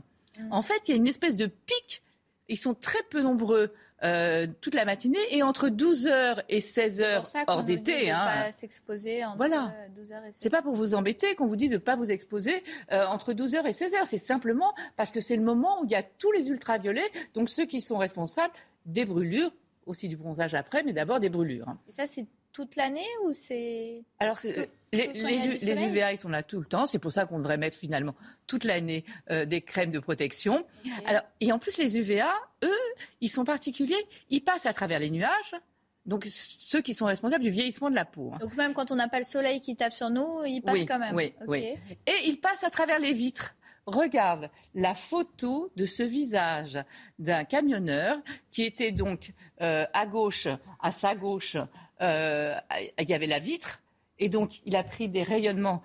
En 0.51 0.61
fait, 0.61 0.79
il 0.87 0.91
y 0.91 0.93
a 0.93 0.97
une 0.97 1.07
espèce 1.07 1.35
de 1.35 1.45
pic. 1.47 2.01
Ils 2.47 2.57
sont 2.57 2.73
très 2.73 3.01
peu 3.09 3.21
nombreux 3.21 3.71
euh, 4.01 4.47
toute 4.61 4.73
la 4.75 4.85
matinée 4.85 5.19
et 5.31 5.43
entre 5.43 5.67
12h 5.67 6.43
et 6.49 6.59
16h 6.59 6.89
C'est 7.03 7.15
pour 7.17 7.25
ça 7.25 7.45
qu'on 7.45 7.53
hors 7.53 7.63
d'été. 7.63 8.09
hein. 8.11 8.25
pas 8.25 8.51
s'exposer 8.51 9.23
entre 9.25 9.37
Voilà. 9.37 9.73
12h 9.95 10.25
et 10.25 10.29
16h. 10.29 10.33
C'est 10.37 10.49
pas 10.49 10.61
pour 10.61 10.73
vous 10.73 10.95
embêter 10.95 11.35
qu'on 11.35 11.47
vous 11.47 11.55
dit 11.57 11.67
de 11.67 11.73
ne 11.73 11.77
pas 11.77 11.95
vous 11.95 12.09
exposer 12.09 12.63
euh, 12.91 13.05
entre 13.07 13.33
12h 13.33 13.65
et 13.67 13.71
16h. 13.73 14.05
C'est 14.05 14.17
simplement 14.17 14.73
parce 14.95 15.11
que 15.11 15.19
c'est 15.21 15.35
le 15.35 15.43
moment 15.43 15.81
où 15.81 15.85
il 15.85 15.91
y 15.91 15.95
a 15.95 16.01
tous 16.03 16.31
les 16.31 16.47
ultraviolets, 16.47 17.09
donc 17.33 17.49
ceux 17.49 17.65
qui 17.65 17.81
sont 17.81 17.97
responsables 17.97 18.53
des 18.85 19.05
brûlures, 19.05 19.51
aussi 19.85 20.07
du 20.07 20.15
bronzage 20.17 20.53
après, 20.55 20.81
mais 20.83 20.93
d'abord 20.93 21.19
des 21.19 21.29
brûlures. 21.29 21.67
Et 21.89 21.91
ça, 21.91 22.05
c'est 22.07 22.25
toute 22.53 22.75
l'année 22.75 23.05
ou 23.25 23.31
c'est... 23.33 24.03
Alors, 24.19 24.39
c'est- 24.39 24.53
Tout- 24.65 24.71
les, 24.91 25.07
tout 25.07 25.65
les 25.65 25.83
UVA, 25.83 26.13
ils 26.13 26.17
sont 26.17 26.29
là 26.29 26.41
tout 26.41 26.59
le 26.59 26.65
temps. 26.65 26.87
C'est 26.87 26.97
pour 26.99 27.11
ça 27.11 27.25
qu'on 27.25 27.37
devrait 27.37 27.57
mettre 27.57 27.77
finalement 27.77 28.15
toute 28.47 28.63
l'année 28.63 29.05
euh, 29.29 29.45
des 29.45 29.61
crèmes 29.61 29.91
de 29.91 29.99
protection. 29.99 30.65
Alors, 31.05 31.21
et 31.41 31.51
en 31.51 31.59
plus, 31.59 31.77
les 31.77 31.95
UVA, 31.97 32.31
eux, 32.63 32.79
ils 33.21 33.29
sont 33.29 33.43
particuliers. 33.43 34.03
Ils 34.31 34.41
passent 34.41 34.65
à 34.65 34.73
travers 34.73 34.99
les 34.99 35.11
nuages. 35.11 35.53
Donc, 36.07 36.25
ceux 36.27 36.81
qui 36.81 36.95
sont 36.95 37.05
responsables 37.05 37.43
du 37.43 37.51
vieillissement 37.51 37.91
de 37.91 37.95
la 37.95 38.05
peau. 38.05 38.31
hein. 38.33 38.37
Donc 38.39 38.55
même 38.55 38.73
quand 38.73 38.89
on 38.89 38.95
n'a 38.95 39.07
pas 39.07 39.19
le 39.19 39.25
soleil 39.25 39.59
qui 39.59 39.75
tape 39.75 39.93
sur 39.93 40.09
nous, 40.09 40.43
il 40.45 40.61
passe 40.61 40.73
Oui, 40.73 40.85
quand 40.87 40.97
même. 40.97 41.13
oui, 41.15 41.33
oui. 41.47 41.75
Et 42.07 42.13
il 42.25 42.39
passe 42.39 42.63
à 42.63 42.71
travers 42.71 42.97
les 42.97 43.13
vitres. 43.13 43.53
Regarde 43.89 44.49
la 44.75 44.93
photo 44.95 45.71
de 45.75 45.85
ce 45.85 46.03
visage 46.03 46.77
d'un 47.17 47.43
camionneur 47.43 48.17
qui 48.51 48.63
était 48.63 48.91
donc 48.91 49.33
euh, 49.61 49.85
à 49.93 50.05
gauche, 50.05 50.47
à 50.79 50.91
sa 50.91 51.15
gauche, 51.15 51.57
euh, 52.01 52.55
il 52.99 53.09
y 53.09 53.13
avait 53.13 53.27
la 53.27 53.39
vitre. 53.39 53.81
Et 54.19 54.29
donc, 54.29 54.59
il 54.65 54.75
a 54.75 54.83
pris 54.83 55.09
des 55.09 55.23
rayonnements 55.23 55.81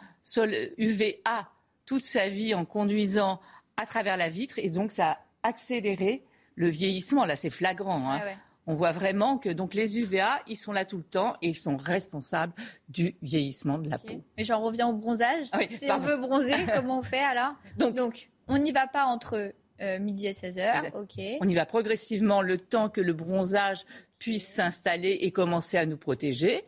UVA 0.76 1.49
toute 1.87 2.02
sa 2.02 2.28
vie 2.28 2.54
en 2.54 2.64
conduisant 2.64 3.40
à 3.76 3.87
travers 3.87 4.16
la 4.16 4.28
vitre. 4.28 4.58
Et 4.58 4.70
donc, 4.70 4.90
ça 4.92 5.12
a 5.12 5.18
accéléré 5.49 6.23
le 6.56 6.68
vieillissement. 6.68 7.25
Là, 7.25 7.37
c'est 7.37 7.50
flagrant. 7.50 8.11
hein. 8.11 8.20
Ah. 8.23 8.32
On 8.66 8.75
voit 8.75 8.92
vraiment 8.92 9.37
que 9.38 9.49
donc 9.50 9.75
les 9.75 9.99
UVA, 9.99 10.40
ils 10.47 10.56
sont 10.56 10.73
là 10.73 10.85
tout 10.85 10.97
le 10.97 11.02
temps 11.02 11.35
et 11.42 11.49
ils 11.49 11.54
sont 11.54 11.76
responsables 11.76 12.52
du 12.88 13.14
vieillissement 13.23 13.78
de 13.78 13.90
la 13.90 13.99
peau. 13.99 14.23
Mais 14.38 14.44
j'en 14.44 14.61
reviens 14.62 14.88
au 14.88 14.94
bronzage. 14.94 15.47
Ah 15.52 15.59
oui, 15.61 15.76
si 15.76 15.87
pardon. 15.87 16.06
on 16.06 16.09
veut 16.09 16.16
bronzer, 16.16 16.54
comment 16.75 16.99
on 17.00 17.02
fait 17.02 17.18
alors? 17.18 17.54
Donc- 17.78 17.94
Donc, 17.94 18.30
on 18.49 18.59
n'y 18.59 18.73
va 18.73 18.87
pas 18.87 19.04
entre 19.06 19.52
Euh, 19.80 19.99
midi 19.99 20.28
à 20.28 20.30
16h, 20.30 20.61
Exact. 20.61 20.94
ok. 20.94 21.21
On 21.40 21.49
y 21.49 21.54
va 21.54 21.66
progressivement 21.66 22.42
le 22.42 22.59
temps 22.59 22.88
que 22.88 23.00
le 23.00 23.12
bronzage 23.12 23.85
puisse 24.21 24.47
s'installer 24.47 25.18
et 25.23 25.33
commencer 25.33 25.76
à 25.76 25.85
nous 25.85 25.97
protéger. 25.97 26.62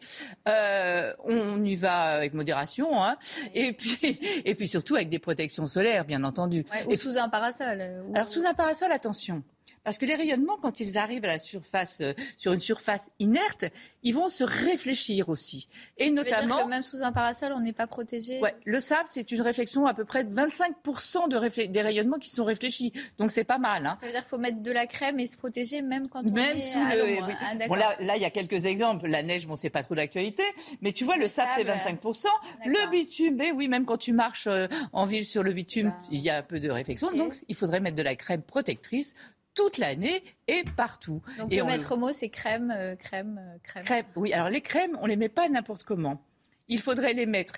Euh, 0.48 1.12
on 1.24 1.64
y 1.64 1.76
va 1.76 1.94
avec 2.16 2.34
modération, 2.34 3.02
hein. 3.02 3.16
et 3.54 3.72
puis 3.72 4.18
et 4.44 4.54
puis 4.56 4.66
surtout 4.66 4.96
avec 4.96 5.08
des 5.08 5.20
protections 5.20 5.68
solaires, 5.68 6.04
bien 6.04 6.24
entendu. 6.24 6.64
Ouais, 6.72 6.84
ou 6.86 6.92
Et 6.92 6.96
sous 6.96 7.16
un 7.16 7.28
parasol. 7.28 7.78
euh, 7.80 8.02
ou- 8.02 8.16
Alors 8.16 8.28
sous 8.28 8.44
un 8.44 8.54
parasol, 8.54 8.90
attention. 8.90 9.44
Parce 9.84 9.98
que 9.98 10.06
les 10.06 10.14
rayonnements, 10.14 10.56
quand 10.60 10.80
ils 10.80 10.98
arrivent 10.98 11.24
à 11.24 11.28
la 11.28 11.38
surface, 11.38 12.00
euh, 12.00 12.12
sur 12.36 12.52
une 12.52 12.60
surface 12.60 13.10
inerte, 13.20 13.64
ils 14.02 14.12
vont 14.14 14.28
se 14.28 14.42
réfléchir 14.44 15.28
aussi. 15.28 15.68
Et 15.96 16.04
Ça 16.04 16.10
veut 16.10 16.14
dire 16.14 16.24
notamment, 16.24 16.64
que 16.64 16.68
même 16.68 16.82
sous 16.82 17.02
un 17.02 17.12
parasol, 17.12 17.52
on 17.54 17.60
n'est 17.60 17.72
pas 17.72 17.86
protégé? 17.86 18.40
ouais, 18.40 18.54
le 18.64 18.80
sable, 18.80 19.08
c'est 19.10 19.30
une 19.30 19.40
réflexion 19.42 19.86
à 19.86 19.94
peu 19.94 20.04
près 20.04 20.24
de 20.24 20.32
25% 20.34 21.28
de 21.28 21.66
des 21.66 21.82
rayonnements 21.82 22.18
qui 22.18 22.30
sont 22.30 22.44
réfléchis. 22.44 22.92
Donc 23.18 23.30
c'est 23.30 23.44
pas 23.44 23.58
mal. 23.58 23.86
Hein. 23.86 23.96
Ça 24.00 24.06
veut 24.06 24.12
dire 24.12 24.20
qu'il 24.22 24.28
faut 24.30 24.38
mettre 24.38 24.60
de 24.62 24.72
la 24.72 24.86
crème 24.86 25.20
et 25.20 25.26
se 25.26 25.36
protéger 25.36 25.82
même 25.82 26.08
quand 26.08 26.22
on 26.28 26.32
Même 26.32 26.56
est 26.56 26.60
sous 26.60 26.78
à 26.78 26.94
le. 26.96 27.04
oui. 27.04 27.18
Ah, 27.40 27.68
bon, 27.68 27.74
là, 27.74 27.94
là, 28.00 28.16
il 28.16 28.22
y 28.22 28.24
a 28.24 28.30
quelques 28.30 28.64
exemples. 28.66 29.06
La 29.08 29.22
neige, 29.22 29.46
bon, 29.46 29.56
c'est 29.56 29.70
pas 29.70 29.82
trop 29.82 29.94
d'actualité. 29.94 30.42
Mais 30.80 30.92
tu 30.92 31.04
vois, 31.04 31.16
le 31.16 31.28
sable, 31.28 31.50
c'est 31.56 31.64
sable, 31.66 31.98
25%. 32.02 32.26
Le 32.66 32.90
bitume, 32.90 33.36
mais 33.36 33.52
oui, 33.52 33.68
même 33.68 33.84
quand 33.84 33.98
tu 33.98 34.12
marches 34.12 34.46
euh, 34.48 34.66
en 34.92 35.04
ville 35.06 35.24
sur 35.24 35.42
le 35.42 35.52
bitume, 35.52 35.88
Bah, 35.88 35.96
il 36.10 36.20
y 36.20 36.30
a 36.30 36.38
un 36.38 36.42
peu 36.42 36.58
de 36.60 36.70
réflexion. 36.70 37.10
Donc, 37.12 37.34
il 37.48 37.54
faudrait 37.54 37.80
mettre 37.80 37.96
de 37.96 38.02
la 38.02 38.16
crème 38.16 38.42
protectrice 38.42 39.14
toute 39.56 39.78
l'année 39.78 40.22
et 40.46 40.62
partout. 40.76 41.20
Donc 41.38 41.52
et 41.52 41.56
le 41.56 41.62
on 41.64 41.66
maître 41.66 41.96
mot, 41.96 42.12
c'est 42.12 42.28
crème, 42.28 42.70
euh, 42.70 42.94
crème, 42.94 43.40
euh, 43.42 43.58
crème. 43.64 43.84
Crème, 43.84 44.06
oui. 44.14 44.32
Alors 44.32 44.50
les 44.50 44.60
crèmes, 44.60 44.96
on 45.00 45.06
les 45.06 45.16
met 45.16 45.28
pas 45.28 45.48
n'importe 45.48 45.82
comment. 45.82 46.22
Il 46.68 46.80
faudrait 46.80 47.14
les 47.14 47.26
mettre 47.26 47.54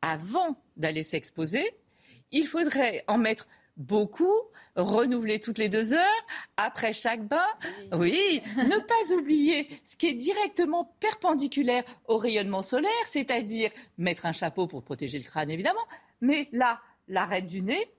avant 0.00 0.56
d'aller 0.78 1.02
s'exposer. 1.02 1.64
Il 2.30 2.46
faudrait 2.46 3.04
en 3.08 3.18
mettre 3.18 3.48
beaucoup, 3.76 4.34
renouveler 4.76 5.40
toutes 5.40 5.58
les 5.58 5.68
deux 5.68 5.92
heures, 5.92 6.26
après 6.56 6.92
chaque 6.92 7.26
bain. 7.26 7.46
Oui, 7.92 8.42
ne 8.56 8.78
pas 9.10 9.14
oublier 9.14 9.68
ce 9.84 9.96
qui 9.96 10.08
est 10.08 10.14
directement 10.14 10.94
perpendiculaire 11.00 11.82
au 12.06 12.18
rayonnement 12.18 12.62
solaire, 12.62 12.90
c'est-à-dire 13.06 13.70
mettre 13.98 14.26
un 14.26 14.32
chapeau 14.32 14.66
pour 14.66 14.82
protéger 14.82 15.18
le 15.18 15.24
crâne 15.24 15.50
évidemment, 15.50 15.86
mais 16.20 16.48
là, 16.52 16.80
l'arête 17.08 17.46
du 17.46 17.62
nez, 17.62 17.90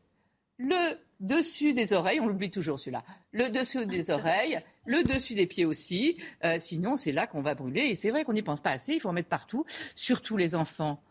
le 0.62 0.98
dessus 1.20 1.74
des 1.74 1.94
oreilles, 1.94 2.20
on 2.20 2.28
l'oublie 2.28 2.50
toujours 2.50 2.80
celui-là, 2.80 3.04
le 3.32 3.50
dessus 3.50 3.86
des 3.86 4.10
oreilles, 4.10 4.60
le 4.86 5.04
dessus 5.04 5.36
des 5.36 5.46
pieds 5.46 5.66
aussi, 5.66 6.18
euh, 6.44 6.58
sinon 6.60 6.98
c'est 6.98 7.12
là 7.12 7.28
qu'on 7.28 7.42
va 7.42 7.54
brûler 7.56 7.82
et 7.82 7.96
c'est 7.96 8.10
vrai 8.10 8.24
qu'on 8.24 8.34
n'y 8.34 8.42
pense 8.42 8.60
pas 8.60 8.72
assez, 8.72 8.94
il 8.94 9.00
faut 9.00 9.10
en 9.10 9.14
mettre 9.14 9.30
partout, 9.30 9.66
surtout 9.96 10.38
les 10.38 10.56
enfants. 10.56 11.02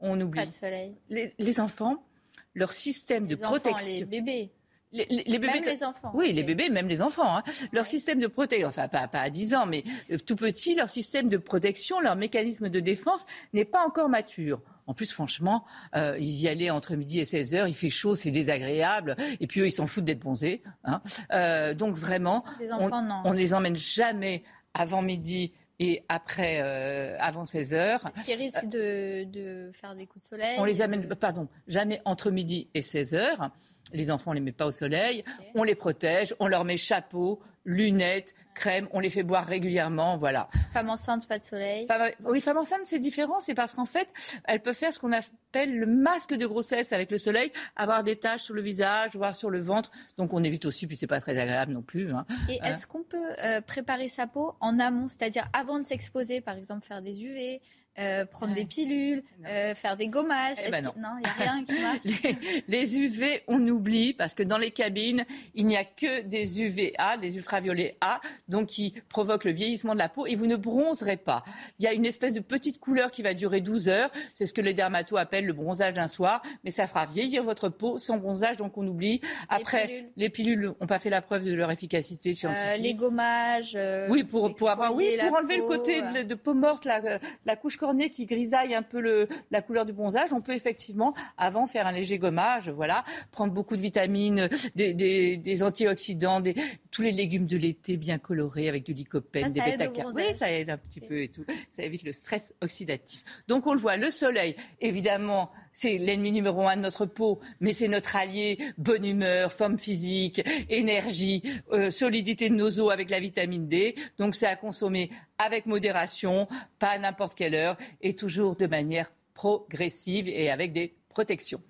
On 0.00 0.20
oublie. 0.20 0.40
Pas 0.40 0.46
de 0.46 0.52
soleil. 0.52 0.94
Les, 1.08 1.32
les 1.38 1.60
enfants, 1.60 2.04
leur 2.52 2.72
système 2.72 3.26
Les 3.26 3.36
de 3.36 3.40
enfants, 3.40 3.58
protection. 3.58 4.00
les 4.00 4.04
bébés. 4.04 4.50
Les, 4.94 5.24
bébés, 5.38 5.48
Même 5.48 5.64
les 5.64 5.82
enfants. 5.84 6.12
Oui, 6.14 6.32
les 6.32 6.42
bébés, 6.44 6.70
même 6.70 6.86
les 6.88 7.02
enfants. 7.02 7.36
hein. 7.38 7.42
Leur 7.72 7.84
système 7.86 8.20
de 8.20 8.28
protection, 8.28 8.68
enfin 8.68 8.86
pas, 8.88 9.08
pas 9.08 9.20
à 9.20 9.28
10 9.30 9.54
ans, 9.56 9.66
mais 9.66 9.82
euh, 10.12 10.18
tout 10.18 10.36
petit, 10.36 10.74
leur 10.76 10.88
système 10.88 11.28
de 11.28 11.36
protection, 11.36 11.98
leur 12.00 12.14
mécanisme 12.16 12.68
de 12.68 12.78
défense 12.80 13.26
n'est 13.52 13.64
pas 13.64 13.84
encore 13.84 14.08
mature. 14.08 14.60
En 14.86 14.94
plus, 14.94 15.10
franchement, 15.12 15.64
euh, 15.96 16.16
y 16.20 16.46
aller 16.46 16.70
entre 16.70 16.94
midi 16.94 17.18
et 17.18 17.24
16 17.24 17.54
heures, 17.54 17.66
il 17.68 17.74
fait 17.74 17.90
chaud, 17.90 18.14
c'est 18.14 18.30
désagréable. 18.30 19.16
Et 19.40 19.46
puis 19.46 19.60
eux, 19.62 19.66
ils 19.66 19.72
s'en 19.72 19.86
foutent 19.86 20.04
d'être 20.04 20.20
bronzés. 20.20 20.62
Hein. 20.84 21.00
Euh, 21.32 21.74
donc 21.74 21.96
vraiment, 21.96 22.44
Les 22.60 22.70
on, 22.70 22.74
enfants, 22.86 23.02
non. 23.02 23.22
on 23.24 23.32
ne 23.32 23.38
les 23.38 23.52
emmène 23.54 23.76
jamais 23.76 24.44
avant 24.74 25.02
midi 25.02 25.52
et 25.80 26.04
après, 26.08 26.60
euh, 26.62 27.16
avant 27.18 27.44
16 27.44 27.74
heures. 27.74 28.06
Est-ce 28.16 28.26
qu'ils 28.26 28.36
risquent 28.38 28.68
de, 28.68 29.24
de 29.24 29.70
faire 29.72 29.94
des 29.96 30.06
coups 30.06 30.24
de 30.24 30.28
soleil 30.28 30.54
On 30.58 30.64
les 30.64 30.82
amène, 30.82 31.08
de- 31.08 31.14
pardon, 31.14 31.48
jamais 31.66 32.00
entre 32.04 32.30
midi 32.30 32.68
et 32.74 32.82
16 32.82 33.14
heures. 33.14 33.50
Les 33.94 34.10
enfants, 34.10 34.32
on 34.32 34.34
les 34.34 34.40
met 34.42 34.52
pas 34.52 34.66
au 34.66 34.72
soleil. 34.72 35.24
On 35.54 35.62
les 35.62 35.74
protège. 35.74 36.34
On 36.40 36.46
leur 36.48 36.64
met 36.64 36.76
chapeau, 36.76 37.40
lunettes, 37.64 38.34
crème. 38.54 38.88
On 38.92 39.00
les 39.00 39.08
fait 39.10 39.22
boire 39.22 39.46
régulièrement. 39.46 40.16
Voilà. 40.18 40.48
Femme 40.72 40.90
enceinte, 40.90 41.26
pas 41.26 41.38
de 41.38 41.42
soleil. 41.42 41.86
Femme- 41.86 42.10
oui, 42.24 42.40
femme 42.40 42.58
enceinte, 42.58 42.80
c'est 42.84 42.98
différent. 42.98 43.40
C'est 43.40 43.54
parce 43.54 43.72
qu'en 43.74 43.84
fait, 43.84 44.08
elle 44.44 44.60
peut 44.60 44.72
faire 44.72 44.92
ce 44.92 44.98
qu'on 44.98 45.12
appelle 45.12 45.76
le 45.78 45.86
masque 45.86 46.34
de 46.34 46.46
grossesse 46.46 46.92
avec 46.92 47.10
le 47.10 47.18
soleil, 47.18 47.52
avoir 47.76 48.02
des 48.04 48.16
taches 48.16 48.42
sur 48.42 48.54
le 48.54 48.62
visage, 48.62 49.10
voire 49.14 49.34
sur 49.36 49.48
le 49.50 49.60
ventre. 49.62 49.90
Donc 50.18 50.32
on 50.32 50.42
évite 50.44 50.64
aussi, 50.64 50.86
puis 50.86 50.96
c'est 50.96 51.06
pas 51.06 51.20
très 51.20 51.38
agréable 51.38 51.72
non 51.72 51.82
plus. 51.82 52.12
hein. 52.12 52.26
Et 52.48 52.60
Hein 52.60 52.72
est-ce 52.72 52.86
qu'on 52.86 53.02
peut 53.04 53.16
euh, 53.44 53.60
préparer 53.60 54.08
sa 54.08 54.26
peau 54.26 54.54
en 54.60 54.78
amont, 54.78 55.08
c'est-à-dire 55.08 55.46
avant 55.52 55.78
de 55.78 55.84
s'exposer, 55.84 56.40
par 56.40 56.56
exemple 56.56 56.84
faire 56.84 57.00
des 57.02 57.22
UV, 57.22 57.60
euh, 57.98 58.24
prendre 58.26 58.52
Ouais. 58.52 58.60
des 58.60 58.66
pilules, 58.66 59.22
euh, 59.46 59.74
faire 59.74 59.96
des 59.96 60.08
gommages 60.08 60.56
Eh 60.66 60.70
ben 60.70 60.82
Non, 60.96 61.10
il 61.18 61.20
n'y 61.20 61.26
a 61.26 61.32
rien 61.52 61.64
qui 61.64 61.72
marche. 61.80 62.04
Les, 62.04 62.36
les 62.68 62.98
UV, 62.98 63.42
on 63.48 63.66
oublie 63.68 64.12
parce 64.14 64.34
que 64.34 64.42
dans 64.42 64.58
les 64.58 64.70
cabines, 64.70 65.24
il 65.54 65.66
n'y 65.66 65.76
a 65.76 65.84
que 65.84 66.22
des 66.22 66.60
UVA, 66.60 67.16
des 67.18 67.36
ultraviolets 67.36 67.96
A, 68.00 68.20
donc 68.48 68.66
qui 68.66 68.94
provoquent 69.08 69.44
le 69.44 69.52
vieillissement 69.52 69.94
de 69.94 69.98
la 69.98 70.08
peau 70.08 70.26
et 70.26 70.34
vous 70.34 70.46
ne 70.46 70.56
bronzerez 70.56 71.16
pas. 71.16 71.44
Il 71.78 71.84
y 71.84 71.88
a 71.88 71.92
une 71.92 72.04
espèce 72.06 72.32
de 72.32 72.40
petite 72.40 72.80
couleur 72.80 73.10
qui 73.10 73.22
va 73.22 73.34
durer 73.34 73.60
12 73.60 73.88
heures. 73.88 74.10
C'est 74.34 74.46
ce 74.46 74.52
que 74.52 74.60
les 74.60 74.74
dermatos 74.74 75.18
appellent 75.18 75.46
le 75.46 75.52
bronzage 75.52 75.94
d'un 75.94 76.08
soir, 76.08 76.42
mais 76.64 76.70
ça 76.70 76.86
fera 76.86 77.06
vieillir 77.06 77.42
votre 77.42 77.68
peau 77.68 77.98
sans 77.98 78.16
bronzage, 78.18 78.56
donc 78.56 78.76
on 78.76 78.86
oublie. 78.86 79.20
Après, 79.48 79.86
pilules. 79.86 80.08
les 80.16 80.28
pilules 80.30 80.74
n'ont 80.80 80.86
pas 80.86 80.98
fait 80.98 81.10
la 81.10 81.22
preuve 81.22 81.44
de 81.44 81.54
leur 81.54 81.70
efficacité 81.70 82.30
Euh, 82.30 82.32
scientifique. 82.34 82.82
les 82.82 82.94
gommages. 82.94 83.74
euh, 83.76 84.06
Oui, 84.10 84.24
pour, 84.24 84.54
pour 84.54 84.70
avoir, 84.70 84.94
oui, 84.94 85.16
pour 85.20 85.36
enlever 85.38 85.56
le 85.58 85.64
côté 85.66 86.02
euh. 86.02 86.22
de, 86.22 86.28
de 86.28 86.34
peau 86.34 86.54
morte, 86.54 86.84
la, 86.84 87.00
la 87.46 87.56
couche 87.56 87.76
qui 88.10 88.26
grisaille 88.26 88.74
un 88.74 88.82
peu 88.82 89.00
le, 89.00 89.28
la 89.50 89.62
couleur 89.62 89.84
du 89.84 89.92
bronzage, 89.92 90.32
on 90.32 90.40
peut 90.40 90.52
effectivement, 90.54 91.14
avant, 91.36 91.66
faire 91.66 91.86
un 91.86 91.92
léger 91.92 92.18
gommage, 92.18 92.68
voilà, 92.68 93.04
prendre 93.30 93.52
beaucoup 93.52 93.76
de 93.76 93.80
vitamines, 93.80 94.48
des, 94.74 94.94
des, 94.94 95.36
des 95.36 95.62
antioxydants, 95.62 96.40
des, 96.40 96.54
tous 96.90 97.02
les 97.02 97.12
légumes 97.12 97.46
de 97.46 97.56
l'été 97.56 97.96
bien 97.96 98.18
colorés 98.18 98.68
avec 98.68 98.84
du 98.84 98.92
lycopène, 98.92 99.44
Ah, 99.46 99.50
des 99.50 99.60
ça 99.60 99.66
bêta. 99.88 100.06
Oui, 100.14 100.34
ça 100.34 100.50
aide 100.50 100.70
un 100.70 100.78
petit 100.78 101.00
peu 101.00 101.22
et 101.22 101.28
tout. 101.28 101.44
Ça 101.70 101.82
évite 101.82 102.02
le 102.04 102.12
stress 102.12 102.54
oxydatif. 102.62 103.22
Donc 103.48 103.66
on 103.66 103.74
le 103.74 103.80
voit, 103.80 103.96
le 103.96 104.10
soleil, 104.10 104.56
évidemment, 104.80 105.50
c'est 105.74 105.98
l'ennemi 105.98 106.32
numéro 106.32 106.66
un 106.66 106.76
de 106.76 106.82
notre 106.82 107.04
peau, 107.04 107.40
mais 107.60 107.74
c'est 107.74 107.88
notre 107.88 108.16
allié, 108.16 108.58
bonne 108.78 109.04
humeur, 109.04 109.52
forme 109.52 109.78
physique, 109.78 110.40
énergie, 110.70 111.42
euh, 111.72 111.90
solidité 111.90 112.48
de 112.48 112.54
nos 112.54 112.80
os 112.80 112.90
avec 112.90 113.10
la 113.10 113.20
vitamine 113.20 113.66
D. 113.66 113.96
Donc 114.16 114.34
c'est 114.34 114.46
à 114.46 114.56
consommer 114.56 115.10
avec 115.36 115.66
modération, 115.66 116.48
pas 116.78 116.90
à 116.90 116.98
n'importe 116.98 117.36
quelle 117.36 117.54
heure 117.54 117.76
et 118.00 118.14
toujours 118.14 118.56
de 118.56 118.66
manière 118.66 119.10
progressive 119.34 120.28
et 120.28 120.48
avec 120.50 120.72
des 120.72 120.94
protections. 121.08 121.60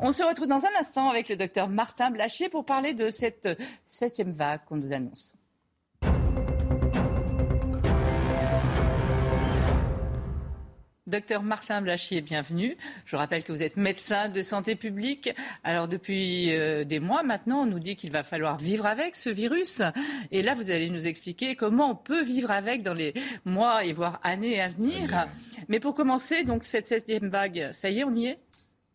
On 0.00 0.12
se 0.12 0.22
retrouve 0.22 0.48
dans 0.48 0.64
un 0.64 0.80
instant 0.80 1.08
avec 1.08 1.28
le 1.28 1.36
docteur 1.36 1.68
Martin 1.68 2.10
Blachier 2.10 2.48
pour 2.48 2.64
parler 2.64 2.92
de 2.92 3.08
cette 3.08 3.48
septième 3.84 4.32
vague 4.32 4.64
qu'on 4.66 4.76
nous 4.76 4.92
annonce. 4.92 5.34
Docteur 11.14 11.44
Martin 11.44 11.80
Blachier, 11.80 12.22
bienvenue. 12.22 12.76
Je 13.06 13.14
rappelle 13.14 13.44
que 13.44 13.52
vous 13.52 13.62
êtes 13.62 13.76
médecin 13.76 14.28
de 14.28 14.42
santé 14.42 14.74
publique. 14.74 15.32
Alors 15.62 15.86
depuis 15.86 16.48
euh, 16.50 16.82
des 16.82 16.98
mois 16.98 17.22
maintenant, 17.22 17.60
on 17.60 17.66
nous 17.66 17.78
dit 17.78 17.94
qu'il 17.94 18.10
va 18.10 18.24
falloir 18.24 18.58
vivre 18.58 18.84
avec 18.84 19.14
ce 19.14 19.30
virus. 19.30 19.80
Et 20.32 20.42
là, 20.42 20.56
vous 20.56 20.72
allez 20.72 20.90
nous 20.90 21.06
expliquer 21.06 21.54
comment 21.54 21.92
on 21.92 21.94
peut 21.94 22.24
vivre 22.24 22.50
avec 22.50 22.82
dans 22.82 22.94
les 22.94 23.14
mois 23.44 23.84
et 23.84 23.92
voire 23.92 24.18
années 24.24 24.60
à 24.60 24.66
venir. 24.66 25.28
Mais 25.68 25.78
pour 25.78 25.94
commencer, 25.94 26.42
donc 26.42 26.64
cette 26.64 26.86
septième 26.86 27.28
vague, 27.28 27.70
ça 27.70 27.90
y 27.90 28.00
est, 28.00 28.04
on 28.04 28.12
y 28.12 28.26
est? 28.26 28.40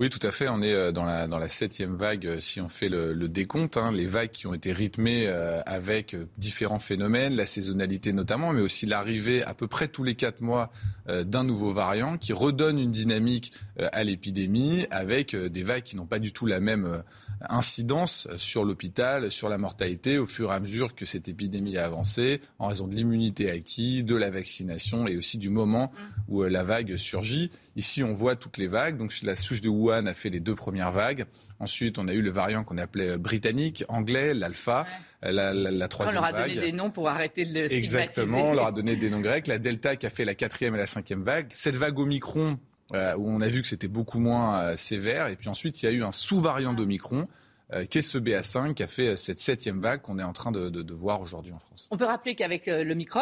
Oui, 0.02 0.10
tout 0.10 0.26
à 0.26 0.32
fait. 0.32 0.48
On 0.48 0.62
est 0.62 0.72
euh, 0.72 0.94
dans 0.94 1.04
la, 1.04 1.50
septième 1.50 1.98
vague, 1.98 2.26
euh, 2.26 2.40
si 2.40 2.62
on 2.62 2.70
fait 2.70 2.88
le, 2.88 3.14
décompte. 3.28 3.76
hein. 3.76 3.92
les 3.92 4.06
vagues 4.06 4.32
qui 4.32 4.48
ont 4.48 4.54
été 4.54 4.72
rythmées 4.72 5.28
euh, 5.28 5.62
avec 5.66 6.16
différents 6.38 6.80
phénomènes, 6.80 7.36
la 7.36 7.46
saisonnalité 7.46 8.14
notamment, 8.14 8.54
mais 8.54 8.62
aussi 8.62 8.86
l'arrivée 8.86 9.44
à 9.44 9.54
peu 9.54 9.68
près 9.68 9.90
tous 9.90 10.04
les 10.06 10.16
quatre 10.16 10.42
mois 10.42 10.72
d'un 11.08 11.44
nouveau 11.44 11.74
variant 11.74 12.18
qui 12.18 12.34
redonne 12.34 12.78
une 12.78 12.92
dynamique 12.92 13.52
à 13.78 14.04
l'épidémie 14.04 14.86
avec 14.92 15.36
des 15.36 15.64
vagues 15.64 15.82
qui 15.82 15.96
n'ont 15.96 16.06
pas 16.06 16.20
du 16.20 16.34
tout 16.34 16.46
la 16.46 16.60
même 16.60 17.04
incidence 17.50 18.28
sur 18.38 18.64
l'hôpital, 18.64 19.32
sur 19.32 19.50
la 19.50 19.58
mortalité 19.58 20.20
au 20.20 20.28
fur 20.28 20.52
et 20.52 20.56
à 20.56 20.60
mesure 20.60 20.94
que 20.94 21.06
cette 21.06 21.28
épidémie 21.28 21.78
a 21.78 21.86
avancé 21.86 22.42
en 22.60 22.68
raison 22.68 22.88
de 22.88 22.94
l'immunité 22.94 23.50
acquise, 23.50 24.06
de 24.06 24.16
la 24.16 24.30
vaccination 24.30 25.08
et 25.08 25.18
aussi 25.18 25.40
du 25.40 25.50
moment 25.50 25.92
où 26.28 26.44
la 26.44 26.62
vague 26.62 26.96
surgit. 26.98 27.50
Ici, 27.76 28.04
on 28.04 28.14
voit 28.14 28.36
toutes 28.36 28.58
les 28.58 28.68
vagues. 28.68 28.98
Donc, 28.98 29.12
la 29.24 29.36
souche 29.36 29.62
de 29.62 29.70
a 29.98 30.14
fait 30.14 30.30
les 30.30 30.40
deux 30.40 30.56
premières 30.56 30.92
vagues. 30.92 31.26
Ensuite, 31.60 32.00
on 32.00 32.08
a 32.08 32.14
eu 32.14 32.22
le 32.22 32.32
variant 32.32 32.64
qu'on 32.64 32.78
appelait 32.78 33.18
britannique, 33.18 33.84
anglais, 33.90 34.34
l'alpha, 34.34 34.86
la, 35.22 35.32
la- 35.54 35.72
la 35.72 35.86
On 35.86 35.88
troisième 35.88 36.16
leur 36.16 36.26
a 36.26 36.32
vague. 36.32 36.50
donné 36.50 36.62
des 36.62 36.72
noms 36.72 36.90
pour 36.92 37.10
arrêter 37.10 37.46
de 37.46 37.54
le. 37.54 37.74
Exactement, 37.74 38.52
on 38.52 38.54
leur 38.54 38.68
a 38.68 38.72
donné 38.74 38.96
des 38.96 39.10
noms 39.10 39.20
grecs. 39.22 39.48
La 39.48 39.58
Delta 39.60 39.96
qui 39.96 40.06
a 40.06 40.10
fait 40.10 40.26
la 40.26 40.36
quatrième 40.36 40.76
et 40.76 40.78
la 40.80 40.88
cinquième 40.88 41.24
vague. 41.24 41.48
Cette 41.50 41.76
vague 41.76 41.98
Omicron, 42.00 42.58
euh, 42.94 43.16
où 43.18 43.28
on 43.30 43.42
a 43.42 43.48
vu 43.48 43.62
que 43.62 43.68
c'était 43.68 43.88
beaucoup 43.88 44.20
moins 44.20 44.60
euh, 44.62 44.76
sévère. 44.76 45.28
Et 45.28 45.36
puis 45.36 45.50
ensuite, 45.50 45.82
il 45.84 45.86
y 45.86 45.90
a 45.90 45.92
eu 45.92 46.04
un 46.04 46.12
sous-variant 46.12 46.74
d'Omicron, 46.74 47.28
euh, 47.72 47.86
qui 47.86 48.00
est 48.00 48.02
ce 48.02 48.18
BA5, 48.18 48.74
qui 48.74 48.82
a 48.82 48.88
fait 48.88 49.10
euh, 49.10 49.16
cette 49.16 49.38
septième 49.40 49.80
vague 49.80 50.02
qu'on 50.02 50.18
est 50.18 50.24
en 50.24 50.34
train 50.34 50.52
de, 50.52 50.70
de- 50.70 50.82
de 50.82 50.94
voir 50.96 51.22
aujourd'hui 51.22 51.54
en 51.54 51.60
France. 51.60 51.88
On 51.92 51.98
peut 51.98 52.06
rappeler 52.06 52.34
qu'avec 52.34 52.68
euh, 52.68 52.84
le 52.84 52.96
Micron, 52.96 53.22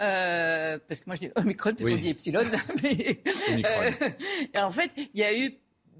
euh, 0.00 0.78
parce 0.86 1.00
que 1.00 1.06
moi 1.08 1.16
je 1.16 1.22
dis 1.26 1.30
Omicron, 1.34 1.70
parce 1.72 1.82
Oui. 1.82 1.94
qu'on 1.96 2.00
dit 2.00 2.08
Epsilon, 2.10 2.42
mais, 2.84 3.20
euh, 3.64 4.60
en 4.62 4.70
fait, 4.70 4.90
il 4.96 5.08
y 5.20 5.24
a 5.24 5.36
eu 5.36 5.52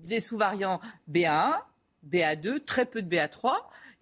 des 0.05 0.21
sous-variants 0.21 0.81
BA1, 1.11 1.53
BA2, 2.09 2.65
très 2.65 2.87
peu 2.87 3.03
de 3.03 3.15
BA3, 3.15 3.53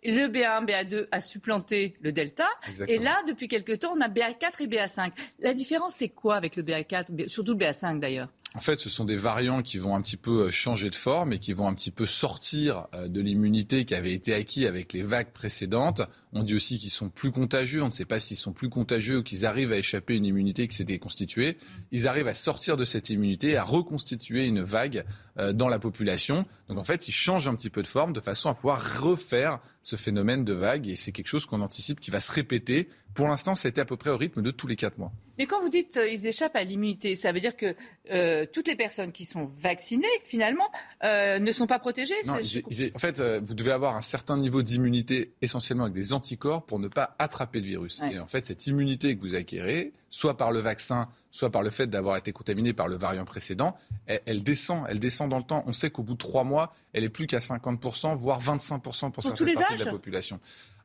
Le 0.05 0.29
BA1, 0.29 0.67
BA2 0.67 1.09
a 1.11 1.21
supplanté 1.21 1.97
le 2.01 2.13
Delta. 2.13 2.47
Exactement. 2.69 3.01
Et 3.01 3.03
là, 3.03 3.17
depuis 3.27 3.49
quelques 3.49 3.81
temps, 3.81 3.95
on 3.97 4.01
a 4.01 4.09
BA4 4.09 4.63
et 4.63 4.67
BA5. 4.67 5.11
La 5.41 5.53
différence, 5.53 5.95
c'est 5.97 6.11
quoi 6.11 6.37
avec 6.37 6.57
le 6.57 6.63
BA4, 6.63 7.29
surtout 7.29 7.53
le 7.53 7.59
BA5 7.59 7.99
d'ailleurs? 7.99 8.29
En 8.57 8.61
fait, 8.61 8.77
ce 8.77 8.89
sont 8.89 9.05
des 9.05 9.17
variants 9.17 9.61
qui 9.61 9.77
vont 9.77 9.95
un 9.95 10.01
petit 10.01 10.17
peu 10.17 10.47
euh, 10.47 10.51
changer 10.51 10.89
de 10.89 10.95
forme 10.95 11.35
et 11.35 11.39
qui 11.39 11.53
vont 11.53 11.69
un 11.69 11.75
petit 11.75 11.91
peu 11.91 12.07
sortir 12.07 12.87
euh, 12.95 13.07
de 13.07 13.21
l'immunité 13.21 13.85
qui 13.85 13.95
avait 13.95 14.15
été 14.15 14.33
acquis 14.33 14.67
avec 14.67 14.95
les 14.95 15.03
vagues 15.03 15.31
précédentes. 15.31 16.01
On 16.33 16.43
dit 16.43 16.55
aussi 16.55 16.79
qu'ils 16.79 16.91
sont 16.91 17.11
plus 17.11 17.33
contagieux. 17.33 17.83
On 17.83 17.87
ne 17.87 17.91
sait 17.91 18.07
pas 18.07 18.19
s'ils 18.19 18.39
sont 18.39 18.55
plus 18.55 18.71
contagieux 18.71 19.19
ou 19.19 19.23
qu'ils 19.23 19.45
arrivent 19.45 19.73
à 19.73 19.77
échapper 19.77 20.15
à 20.15 20.17
une 20.17 20.25
immunité 20.25 20.67
qui 20.69 20.75
s'était 20.75 20.99
constituée. 20.99 21.59
Ils 21.93 22.09
arrivent 22.09 22.29
à 22.29 22.35
sortir 22.35 22.79
de 22.79 22.87
cette 22.87 23.11
immunité, 23.11 23.59
à 23.59 23.63
reconstituer 23.63 24.47
une 24.47 24.63
vague 24.63 25.05
euh, 25.39 25.53
dans 25.53 25.69
la 25.69 25.79
population. 25.79 26.47
Donc 26.71 26.79
en 26.79 26.85
fait, 26.85 27.09
ils 27.09 27.13
changent 27.13 27.49
un 27.49 27.57
petit 27.57 27.69
peu 27.71 27.83
de 27.83 27.87
forme 27.87 28.15
de 28.15 28.21
façon 28.21 28.49
à 28.49 28.55
pouvoir 28.55 29.03
refaire 29.03 29.61
ce 29.87 29.95
phénomène 29.95 30.45
de 30.45 30.53
vague. 30.53 30.89
Et 30.89 30.97
c'est 30.97 31.13
quelque 31.13 31.29
chose 31.29 31.47
qu'on 31.47 31.61
anticipe 31.61 32.01
qui 32.01 32.11
va 32.11 32.21
se 32.21 32.33
répéter. 32.33 32.89
Pour 33.15 33.29
l'instant, 33.29 33.55
c'était 33.55 33.81
à 33.81 33.85
peu 33.85 33.97
près 33.97 34.11
au 34.11 34.17
rythme 34.17 34.43
de 34.43 34.51
tous 34.51 34.67
les 34.67 34.75
quatre 34.75 34.99
mois. 34.99 35.13
Mais 35.39 35.47
quand 35.47 35.61
vous 35.63 35.69
dites 35.69 35.97
euh, 35.97 36.09
ils 36.09 36.27
échappent 36.27 36.57
à 36.57 36.65
l'immunité, 36.65 37.15
ça 37.15 37.31
veut 37.31 37.39
dire 37.39 37.57
que 37.57 37.77
euh, 38.11 38.45
toutes 38.53 38.67
les 38.67 38.75
personnes 38.75 39.13
qui 39.13 39.25
sont 39.25 39.45
vaccinées, 39.45 40.07
finalement, 40.25 40.69
euh, 41.05 41.39
ne 41.39 41.53
sont 41.53 41.69
pas 41.69 41.79
protégées 41.79 42.17
Non, 42.27 42.35
en 42.35 42.99
fait, 42.99 43.21
euh, 43.21 43.41
vous 43.45 43.55
devez 43.55 43.71
avoir 43.71 43.97
un 43.97 44.01
certain 44.01 44.37
niveau 44.37 44.63
d'immunité, 44.63 45.35
essentiellement 45.41 45.85
avec 45.85 45.95
des 45.95 46.13
anticorps, 46.13 46.67
pour 46.67 46.81
ne 46.81 46.89
pas 46.89 47.15
attraper 47.21 47.61
le 47.61 47.67
virus. 47.67 48.01
Ouais. 48.01 48.15
Et 48.15 48.19
en 48.19 48.27
fait, 48.27 48.45
cette 48.45 48.67
immunité 48.67 49.17
que 49.17 49.21
vous 49.21 49.37
acquérez, 49.37 49.93
soit 50.17 50.39
par 50.39 50.51
le 50.51 50.61
vaccin, 50.61 51.09
soit 51.31 51.51
par 51.51 51.63
le 51.63 51.69
fait 51.69 51.89
d'avoir 51.89 52.17
été 52.17 52.33
contaminé 52.33 52.73
par 52.73 52.89
le 52.89 52.97
variant 52.97 53.27
précédent, 53.27 53.77
elle, 54.07 54.23
elle 54.25 54.43
descend, 54.43 54.87
elle 54.89 54.99
descend 54.99 55.29
dans 55.29 55.37
le 55.37 55.45
temps. 55.45 55.63
On 55.67 55.75
sait 55.75 55.91
qu'au 55.91 56.03
bout 56.03 56.15
de 56.15 56.19
trois 56.19 56.43
mois, 56.43 56.73
elle 56.95 57.05
est 57.05 57.11
plus 57.11 57.27
qu'à 57.27 57.41
50%, 57.41 58.15
voire 58.15 58.41
25% 58.41 58.81
pour, 58.81 59.23
tous 59.23 59.29
certaines 59.29 59.55
parties 59.55 59.77
de 59.77 59.85
la 59.85 59.91
population. 59.91 60.41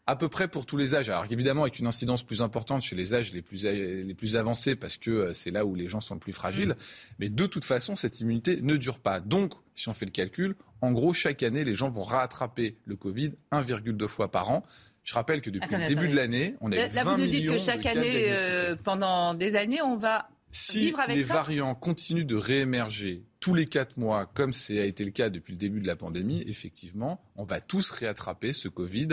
À 0.05 0.17
peu 0.17 0.27
près 0.27 0.49
pour 0.49 0.65
tous 0.65 0.75
les 0.75 0.95
âges. 0.95 1.07
Alors 1.07 1.25
évidemment, 1.29 1.61
avec 1.61 1.79
une 1.79 1.87
incidence 1.87 2.23
plus 2.23 2.41
importante 2.41 2.81
chez 2.81 2.97
les 2.97 3.13
âges 3.13 3.31
les 3.31 3.41
plus, 3.41 3.63
les 3.63 4.13
plus 4.15 4.35
avancés, 4.35 4.75
parce 4.75 4.97
que 4.97 5.11
euh, 5.11 5.33
c'est 5.33 5.51
là 5.51 5.65
où 5.65 5.75
les 5.75 5.87
gens 5.87 6.01
sont 6.01 6.15
le 6.15 6.19
plus 6.19 6.33
fragiles. 6.33 6.69
Mm. 6.71 6.75
Mais 7.19 7.29
de 7.29 7.45
toute 7.45 7.63
façon, 7.63 7.95
cette 7.95 8.19
immunité 8.19 8.61
ne 8.61 8.75
dure 8.75 8.99
pas. 8.99 9.21
Donc, 9.21 9.53
si 9.75 9.87
on 9.87 9.93
fait 9.93 10.05
le 10.05 10.11
calcul, 10.11 10.55
en 10.81 10.91
gros, 10.91 11.13
chaque 11.13 11.41
année, 11.43 11.63
les 11.63 11.75
gens 11.75 11.89
vont 11.89 12.03
rattraper 12.03 12.75
le 12.85 12.97
Covid 12.97 13.31
1,2 13.53 14.07
fois 14.07 14.29
par 14.29 14.49
an. 14.49 14.65
Je 15.03 15.13
rappelle 15.13 15.41
que 15.41 15.49
depuis 15.49 15.75
le 15.75 15.87
début 15.87 16.07
de 16.07 16.15
l'année, 16.15 16.55
on 16.61 16.71
a 16.71 16.75
Là, 16.75 16.87
eu 16.87 16.93
là, 16.93 17.03
20 17.03 17.11
vous 17.15 17.21
nous 17.21 17.27
dites 17.27 17.49
que 17.49 17.57
chaque 17.57 17.85
année, 17.85 18.25
euh, 18.29 18.75
pendant 18.83 19.33
des 19.33 19.55
années, 19.55 19.81
on 19.81 19.97
va 19.97 20.29
Si 20.51 20.79
vivre 20.79 20.99
avec 20.99 21.15
les 21.15 21.23
ça 21.23 21.33
variants 21.33 21.73
continuent 21.75 22.25
de 22.25 22.35
réémerger 22.35 23.25
tous 23.39 23.55
les 23.55 23.65
quatre 23.65 23.97
mois, 23.97 24.27
comme 24.27 24.53
ça 24.53 24.73
a 24.73 24.83
été 24.85 25.03
le 25.03 25.11
cas 25.11 25.29
depuis 25.29 25.53
le 25.53 25.57
début 25.57 25.81
de 25.81 25.87
la 25.87 25.95
pandémie, 25.95 26.43
effectivement, 26.47 27.23
on 27.35 27.43
va 27.43 27.59
tous 27.61 27.89
réattraper 27.89 28.53
ce 28.53 28.67
Covid 28.67 29.07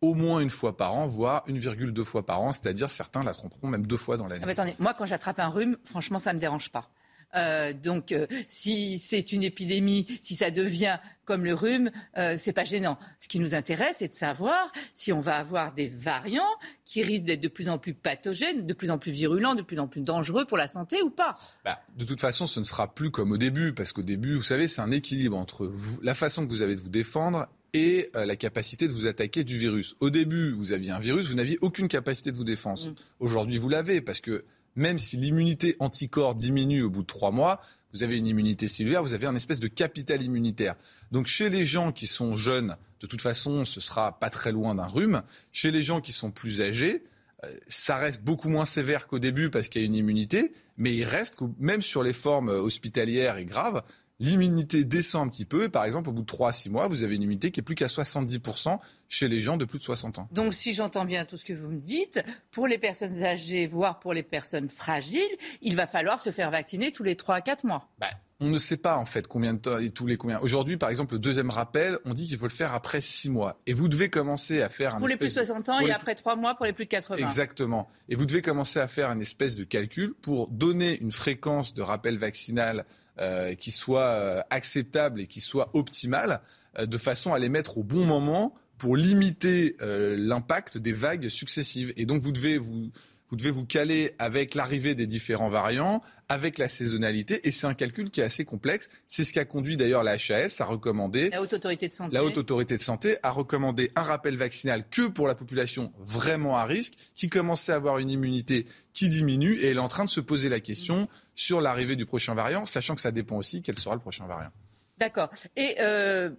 au 0.00 0.14
moins 0.14 0.40
une 0.40 0.50
fois 0.50 0.76
par 0.76 0.94
an, 0.94 1.06
voire 1.06 1.44
1,2 1.46 2.02
fois 2.04 2.24
par 2.24 2.40
an, 2.40 2.52
c'est-à-dire 2.52 2.90
certains 2.90 3.22
l'attraperont 3.22 3.68
même 3.68 3.86
deux 3.86 3.98
fois 3.98 4.16
dans 4.16 4.26
l'année. 4.28 4.40
Ah 4.42 4.46
bah 4.46 4.52
attendez, 4.52 4.74
moi 4.78 4.94
quand 4.96 5.04
j'attrape 5.04 5.38
un 5.38 5.48
rhume, 5.48 5.76
franchement, 5.84 6.18
ça 6.18 6.32
me 6.32 6.38
dérange 6.38 6.70
pas. 6.70 6.90
Euh, 7.36 7.72
donc, 7.72 8.12
euh, 8.12 8.26
si 8.46 8.98
c'est 8.98 9.32
une 9.32 9.42
épidémie, 9.42 10.06
si 10.22 10.34
ça 10.34 10.50
devient 10.50 10.98
comme 11.24 11.44
le 11.44 11.54
rhume, 11.54 11.90
euh, 12.18 12.34
c'est 12.38 12.52
pas 12.52 12.64
gênant. 12.64 12.98
Ce 13.20 13.28
qui 13.28 13.38
nous 13.38 13.54
intéresse, 13.54 13.96
c'est 14.00 14.08
de 14.08 14.14
savoir 14.14 14.72
si 14.94 15.12
on 15.12 15.20
va 15.20 15.36
avoir 15.36 15.72
des 15.74 15.86
variants 15.86 16.42
qui 16.84 17.02
risquent 17.02 17.24
d'être 17.24 17.40
de 17.40 17.48
plus 17.48 17.68
en 17.68 17.78
plus 17.78 17.94
pathogènes, 17.94 18.66
de 18.66 18.72
plus 18.74 18.90
en 18.90 18.98
plus 18.98 19.12
virulents, 19.12 19.54
de 19.54 19.62
plus 19.62 19.78
en 19.78 19.86
plus 19.86 20.00
dangereux 20.00 20.44
pour 20.44 20.58
la 20.58 20.66
santé 20.66 21.02
ou 21.02 21.10
pas. 21.10 21.36
Bah, 21.64 21.80
de 21.96 22.04
toute 22.04 22.20
façon, 22.20 22.48
ce 22.48 22.58
ne 22.58 22.64
sera 22.64 22.92
plus 22.92 23.10
comme 23.12 23.30
au 23.30 23.36
début, 23.38 23.72
parce 23.72 23.92
qu'au 23.92 24.02
début, 24.02 24.34
vous 24.34 24.42
savez, 24.42 24.66
c'est 24.66 24.80
un 24.80 24.90
équilibre 24.90 25.36
entre 25.36 25.66
vous- 25.66 26.00
la 26.02 26.14
façon 26.14 26.44
que 26.44 26.50
vous 26.50 26.62
avez 26.62 26.74
de 26.74 26.80
vous 26.80 26.88
défendre 26.90 27.46
et 27.72 28.10
euh, 28.16 28.26
la 28.26 28.34
capacité 28.34 28.88
de 28.88 28.92
vous 28.92 29.06
attaquer 29.06 29.44
du 29.44 29.56
virus. 29.56 29.94
Au 30.00 30.10
début, 30.10 30.50
vous 30.50 30.72
aviez 30.72 30.90
un 30.90 30.98
virus, 30.98 31.28
vous 31.28 31.36
n'aviez 31.36 31.58
aucune 31.60 31.86
capacité 31.86 32.32
de 32.32 32.36
vous 32.36 32.42
défendre. 32.42 32.84
Mm. 32.88 32.94
Aujourd'hui, 33.20 33.58
vous 33.58 33.68
l'avez, 33.68 34.00
parce 34.00 34.20
que 34.20 34.44
même 34.76 34.98
si 34.98 35.16
l'immunité 35.16 35.76
anticorps 35.78 36.34
diminue 36.34 36.82
au 36.82 36.90
bout 36.90 37.02
de 37.02 37.06
trois 37.06 37.30
mois, 37.30 37.60
vous 37.92 38.02
avez 38.02 38.16
une 38.16 38.26
immunité 38.26 38.66
cellulaire, 38.66 39.02
vous 39.02 39.14
avez 39.14 39.26
un 39.26 39.34
espèce 39.34 39.60
de 39.60 39.68
capital 39.68 40.22
immunitaire. 40.22 40.76
Donc 41.10 41.26
chez 41.26 41.50
les 41.50 41.66
gens 41.66 41.92
qui 41.92 42.06
sont 42.06 42.36
jeunes, 42.36 42.76
de 43.00 43.06
toute 43.06 43.20
façon, 43.20 43.64
ce 43.64 43.80
sera 43.80 44.18
pas 44.18 44.30
très 44.30 44.52
loin 44.52 44.74
d'un 44.74 44.86
rhume. 44.86 45.22
Chez 45.52 45.70
les 45.70 45.82
gens 45.82 46.00
qui 46.00 46.12
sont 46.12 46.30
plus 46.30 46.60
âgés, 46.60 47.02
euh, 47.44 47.52
ça 47.68 47.96
reste 47.96 48.22
beaucoup 48.22 48.48
moins 48.48 48.64
sévère 48.64 49.06
qu'au 49.06 49.18
début 49.18 49.50
parce 49.50 49.68
qu'il 49.68 49.82
y 49.82 49.84
a 49.84 49.86
une 49.86 49.94
immunité, 49.94 50.52
mais 50.76 50.94
il 50.94 51.04
reste 51.04 51.36
même 51.58 51.82
sur 51.82 52.02
les 52.02 52.12
formes 52.12 52.50
euh, 52.50 52.60
hospitalières 52.60 53.38
et 53.38 53.44
graves, 53.44 53.82
l'immunité 54.20 54.84
descend 54.84 55.26
un 55.26 55.30
petit 55.30 55.44
peu. 55.44 55.64
Et 55.64 55.68
par 55.68 55.84
exemple, 55.84 56.10
au 56.10 56.12
bout 56.12 56.22
de 56.22 56.26
3 56.26 56.50
à 56.50 56.52
6 56.52 56.70
mois, 56.70 56.86
vous 56.86 57.02
avez 57.02 57.16
une 57.16 57.22
immunité 57.22 57.50
qui 57.50 57.60
est 57.60 57.62
plus 57.62 57.74
qu'à 57.74 57.86
70% 57.86 58.78
chez 59.08 59.26
les 59.26 59.40
gens 59.40 59.56
de 59.56 59.64
plus 59.64 59.78
de 59.78 59.82
60 59.82 60.20
ans. 60.20 60.28
Donc, 60.30 60.54
si 60.54 60.72
j'entends 60.72 61.04
bien 61.04 61.24
tout 61.24 61.36
ce 61.36 61.44
que 61.44 61.52
vous 61.52 61.68
me 61.68 61.80
dites, 61.80 62.22
pour 62.52 62.68
les 62.68 62.78
personnes 62.78 63.24
âgées, 63.24 63.66
voire 63.66 63.98
pour 63.98 64.12
les 64.12 64.22
personnes 64.22 64.68
fragiles, 64.68 65.36
il 65.62 65.74
va 65.74 65.86
falloir 65.86 66.20
se 66.20 66.30
faire 66.30 66.50
vacciner 66.50 66.92
tous 66.92 67.02
les 67.02 67.16
3 67.16 67.36
à 67.36 67.40
4 67.40 67.64
mois. 67.64 67.88
Bah, 67.98 68.08
on 68.40 68.48
ne 68.48 68.58
sait 68.58 68.76
pas 68.78 68.96
en 68.96 69.04
fait 69.04 69.26
combien 69.28 69.52
de 69.54 69.58
temps 69.58 69.78
et 69.78 69.90
tous 69.90 70.06
les 70.06 70.16
combien. 70.16 70.38
Aujourd'hui, 70.40 70.76
par 70.76 70.88
exemple, 70.90 71.14
le 71.14 71.18
deuxième 71.20 71.50
rappel, 71.50 71.98
on 72.04 72.14
dit 72.14 72.26
qu'il 72.26 72.38
faut 72.38 72.46
le 72.46 72.50
faire 72.50 72.72
après 72.74 73.00
6 73.00 73.28
mois. 73.30 73.60
Et 73.66 73.74
vous 73.74 73.88
devez 73.88 74.08
commencer 74.08 74.62
à 74.62 74.68
faire 74.68 74.94
un 74.94 74.98
Pour 74.98 75.08
les 75.08 75.16
plus 75.16 75.26
de 75.26 75.40
espèce 75.40 75.48
de- 75.48 75.54
60 75.54 75.68
ans 75.68 75.80
et 75.80 75.86
les- 75.86 75.92
après 75.92 76.14
3 76.14 76.36
mois 76.36 76.54
pour 76.54 76.64
les 76.66 76.72
plus 76.72 76.86
de 76.86 76.90
80. 76.90 77.16
Exactement. 77.22 77.88
Et 78.08 78.14
vous 78.14 78.24
devez 78.26 78.40
commencer 78.42 78.78
à 78.80 78.88
faire 78.88 79.10
une 79.12 79.20
espèce 79.20 79.56
de 79.56 79.64
calcul 79.64 80.14
pour 80.22 80.48
donner 80.48 80.98
une 81.00 81.12
fréquence 81.12 81.74
de 81.74 81.82
rappel 81.82 82.16
vaccinal 82.16 82.86
euh, 83.18 83.52
qui 83.54 83.70
soit 83.70 84.00
euh, 84.02 84.40
acceptable 84.48 85.20
et 85.20 85.26
qui 85.26 85.40
soit 85.40 85.68
optimale, 85.74 86.40
euh, 86.78 86.86
de 86.86 86.96
façon 86.96 87.34
à 87.34 87.38
les 87.38 87.50
mettre 87.50 87.76
au 87.76 87.82
bon 87.82 88.06
moment 88.06 88.54
pour 88.78 88.96
limiter 88.96 89.76
l'impact 89.80 90.78
des 90.78 90.92
vagues 90.92 91.28
successives. 91.28 91.92
Et 91.96 92.06
donc 92.06 92.22
vous 92.22 92.32
devez 92.32 92.56
vous, 92.56 92.90
vous 93.30 93.36
devez 93.36 93.50
vous 93.50 93.64
caler 93.64 94.14
avec 94.18 94.54
l'arrivée 94.54 94.94
des 94.94 95.06
différents 95.06 95.48
variants, 95.48 96.02
avec 96.28 96.58
la 96.58 96.68
saisonnalité, 96.68 97.46
et 97.46 97.50
c'est 97.50 97.66
un 97.66 97.74
calcul 97.74 98.10
qui 98.10 98.20
est 98.20 98.24
assez 98.24 98.44
complexe. 98.44 98.88
C'est 99.06 99.24
ce 99.24 99.32
qui 99.32 99.38
a 99.38 99.44
conduit 99.44 99.76
d'ailleurs 99.76 100.02
la 100.02 100.14
HAS 100.14 100.60
à 100.60 100.64
recommander 100.64 101.30
La 101.30 101.40
haute 101.40 101.52
autorité 101.52 101.88
de 101.88 101.92
santé. 101.92 102.14
la 102.14 102.24
haute 102.24 102.36
autorité 102.38 102.76
de 102.76 102.82
santé 102.82 103.16
a 103.22 103.30
recommandé 103.30 103.90
un 103.94 104.02
rappel 104.02 104.36
vaccinal 104.36 104.84
que 104.88 105.08
pour 105.08 105.28
la 105.28 105.34
population 105.34 105.92
vraiment 105.98 106.56
à 106.56 106.64
risque, 106.64 106.94
qui 107.14 107.28
commençait 107.28 107.72
à 107.72 107.76
avoir 107.76 107.98
une 107.98 108.10
immunité 108.10 108.66
qui 108.92 109.08
diminue, 109.08 109.54
et 109.54 109.68
elle 109.68 109.76
est 109.76 109.80
en 109.80 109.88
train 109.88 110.04
de 110.04 110.08
se 110.10 110.20
poser 110.20 110.48
la 110.48 110.60
question 110.60 111.06
sur 111.34 111.60
l'arrivée 111.60 111.96
du 111.96 112.06
prochain 112.06 112.34
variant, 112.34 112.66
sachant 112.66 112.94
que 112.94 113.00
ça 113.00 113.12
dépend 113.12 113.36
aussi 113.36 113.62
quel 113.62 113.76
sera 113.76 113.94
le 113.94 114.00
prochain 114.00 114.26
variant. 114.26 114.50
D'accord. 114.98 115.30
Et 115.56 115.76
euh, 115.80 116.30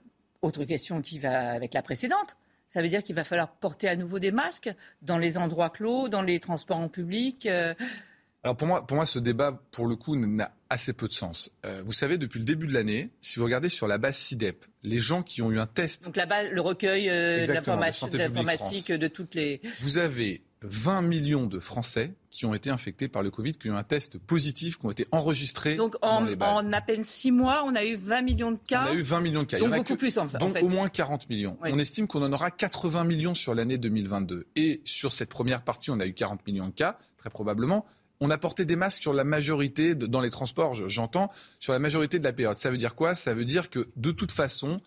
autre 0.41 0.65
question 0.65 1.01
qui 1.01 1.19
va 1.19 1.51
avec 1.51 1.73
la 1.73 1.81
précédente. 1.81 2.35
Ça 2.73 2.81
veut 2.81 2.87
dire 2.87 3.03
qu'il 3.03 3.15
va 3.15 3.25
falloir 3.25 3.51
porter 3.51 3.89
à 3.89 3.97
nouveau 3.97 4.17
des 4.17 4.31
masques 4.31 4.73
dans 5.01 5.17
les 5.17 5.37
endroits 5.37 5.69
clos, 5.69 6.07
dans 6.07 6.21
les 6.21 6.39
transports 6.39 6.77
en 6.77 6.87
public. 6.87 7.45
euh, 7.45 7.73
Alors 8.45 8.55
pour 8.55 8.65
moi, 8.65 8.87
pour 8.87 8.95
moi, 8.95 9.05
ce 9.05 9.19
débat, 9.19 9.61
pour 9.71 9.87
le 9.87 9.97
coup, 9.97 10.15
n'a 10.15 10.55
assez 10.69 10.93
peu 10.93 11.09
de 11.09 11.11
sens. 11.11 11.51
Euh, 11.65 11.83
vous 11.85 11.91
savez, 11.91 12.17
depuis 12.17 12.39
le 12.39 12.45
début 12.45 12.67
de 12.67 12.73
l'année, 12.73 13.09
si 13.19 13.39
vous 13.39 13.43
regardez 13.43 13.67
sur 13.67 13.89
la 13.89 13.97
base 13.97 14.15
CIDEP, 14.15 14.63
les 14.83 14.99
gens 14.99 15.21
qui 15.21 15.41
ont 15.41 15.51
eu 15.51 15.59
un 15.59 15.65
test, 15.65 16.05
donc 16.05 16.15
là-bas, 16.15 16.43
le 16.49 16.61
recueil 16.61 17.09
euh, 17.09 17.39
Exactement, 17.39 17.75
de 17.75 18.17
d'informatique 18.17 18.85
France. 18.85 18.99
de 18.99 19.07
toutes 19.09 19.35
les. 19.35 19.59
vous 19.81 19.97
avez 19.97 20.41
20 20.63 21.01
millions 21.01 21.47
de 21.47 21.57
Français 21.59 22.13
qui 22.29 22.45
ont 22.45 22.53
été 22.53 22.69
infectés 22.69 23.07
par 23.07 23.23
le 23.23 23.31
Covid, 23.31 23.53
qui 23.53 23.69
ont 23.69 23.73
eu 23.73 23.77
un 23.77 23.83
test 23.83 24.17
positif, 24.19 24.77
qui 24.77 24.85
ont 24.85 24.91
été 24.91 25.07
enregistrés 25.11 25.75
Donc 25.75 25.99
dans 26.01 26.07
en, 26.07 26.23
les 26.23 26.35
bases. 26.35 26.65
en 26.65 26.71
à 26.73 26.81
peine 26.81 27.03
six 27.03 27.31
mois, 27.31 27.63
on 27.65 27.73
a 27.75 27.83
eu 27.83 27.95
20 27.95 28.21
millions 28.21 28.51
de 28.51 28.59
cas. 28.59 28.85
On 28.87 28.91
a 28.91 28.93
eu 28.93 29.01
20 29.01 29.19
millions 29.21 29.41
de 29.41 29.47
cas. 29.47 29.57
Il 29.57 29.61
y 29.61 29.63
Donc 29.63 29.71
en 29.71 29.73
a 29.73 29.77
beaucoup 29.77 29.93
que- 29.93 29.99
plus, 29.99 30.17
en 30.17 30.25
Donc 30.25 30.51
fait. 30.53 30.61
au 30.61 30.69
moins 30.69 30.87
40 30.87 31.29
millions. 31.29 31.57
Oui. 31.63 31.71
On 31.73 31.79
estime 31.79 32.07
qu'on 32.07 32.21
en 32.23 32.31
aura 32.31 32.51
80 32.51 33.03
millions 33.05 33.33
sur 33.33 33.55
l'année 33.55 33.77
2022. 33.77 34.47
Et 34.55 34.81
sur 34.85 35.11
cette 35.11 35.29
première 35.29 35.63
partie, 35.63 35.89
on 35.91 35.99
a 35.99 36.05
eu 36.05 36.13
40 36.13 36.45
millions 36.45 36.67
de 36.67 36.73
cas, 36.73 36.97
très 37.17 37.29
probablement. 37.29 37.85
On 38.19 38.29
a 38.29 38.37
porté 38.37 38.63
des 38.65 38.75
masques 38.75 39.01
sur 39.01 39.13
la 39.13 39.23
majorité, 39.23 39.95
de- 39.95 40.05
dans 40.05 40.21
les 40.21 40.29
transports, 40.29 40.75
je- 40.75 40.87
j'entends, 40.87 41.31
sur 41.59 41.73
la 41.73 41.79
majorité 41.79 42.19
de 42.19 42.23
la 42.23 42.33
période. 42.33 42.55
Ça 42.55 42.69
veut 42.69 42.77
dire 42.77 42.93
quoi? 42.93 43.15
Ça 43.15 43.33
veut 43.33 43.45
dire 43.45 43.69
que 43.71 43.89
de 43.95 44.11
toute 44.11 44.31
façon, 44.31 44.77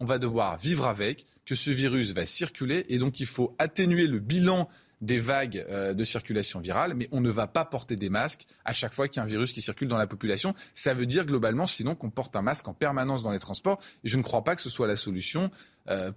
on 0.00 0.04
va 0.06 0.18
devoir 0.18 0.58
vivre 0.58 0.86
avec, 0.86 1.24
que 1.46 1.54
ce 1.54 1.70
virus 1.70 2.12
va 2.14 2.26
circuler, 2.26 2.84
et 2.88 2.98
donc 2.98 3.20
il 3.20 3.26
faut 3.26 3.54
atténuer 3.60 4.08
le 4.08 4.18
bilan 4.18 4.68
des 5.00 5.18
vagues 5.18 5.64
euh, 5.68 5.94
de 5.94 6.04
circulation 6.04 6.60
virale, 6.60 6.94
mais 6.94 7.08
on 7.12 7.20
ne 7.20 7.30
va 7.30 7.46
pas 7.46 7.64
porter 7.64 7.96
des 7.96 8.10
masques 8.10 8.46
à 8.64 8.72
chaque 8.72 8.92
fois 8.92 9.08
qu'il 9.08 9.16
y 9.16 9.20
a 9.20 9.22
un 9.22 9.26
virus 9.26 9.52
qui 9.52 9.60
circule 9.60 9.88
dans 9.88 9.98
la 9.98 10.06
population. 10.06 10.54
Ça 10.74 10.94
veut 10.94 11.06
dire 11.06 11.24
globalement, 11.24 11.66
sinon, 11.66 11.94
qu'on 11.94 12.10
porte 12.10 12.36
un 12.36 12.42
masque 12.42 12.68
en 12.68 12.74
permanence 12.74 13.22
dans 13.22 13.30
les 13.30 13.38
transports. 13.38 13.80
Et 14.04 14.08
je 14.08 14.16
ne 14.16 14.22
crois 14.22 14.44
pas 14.44 14.54
que 14.54 14.60
ce 14.60 14.70
soit 14.70 14.86
la 14.86 14.96
solution 14.96 15.50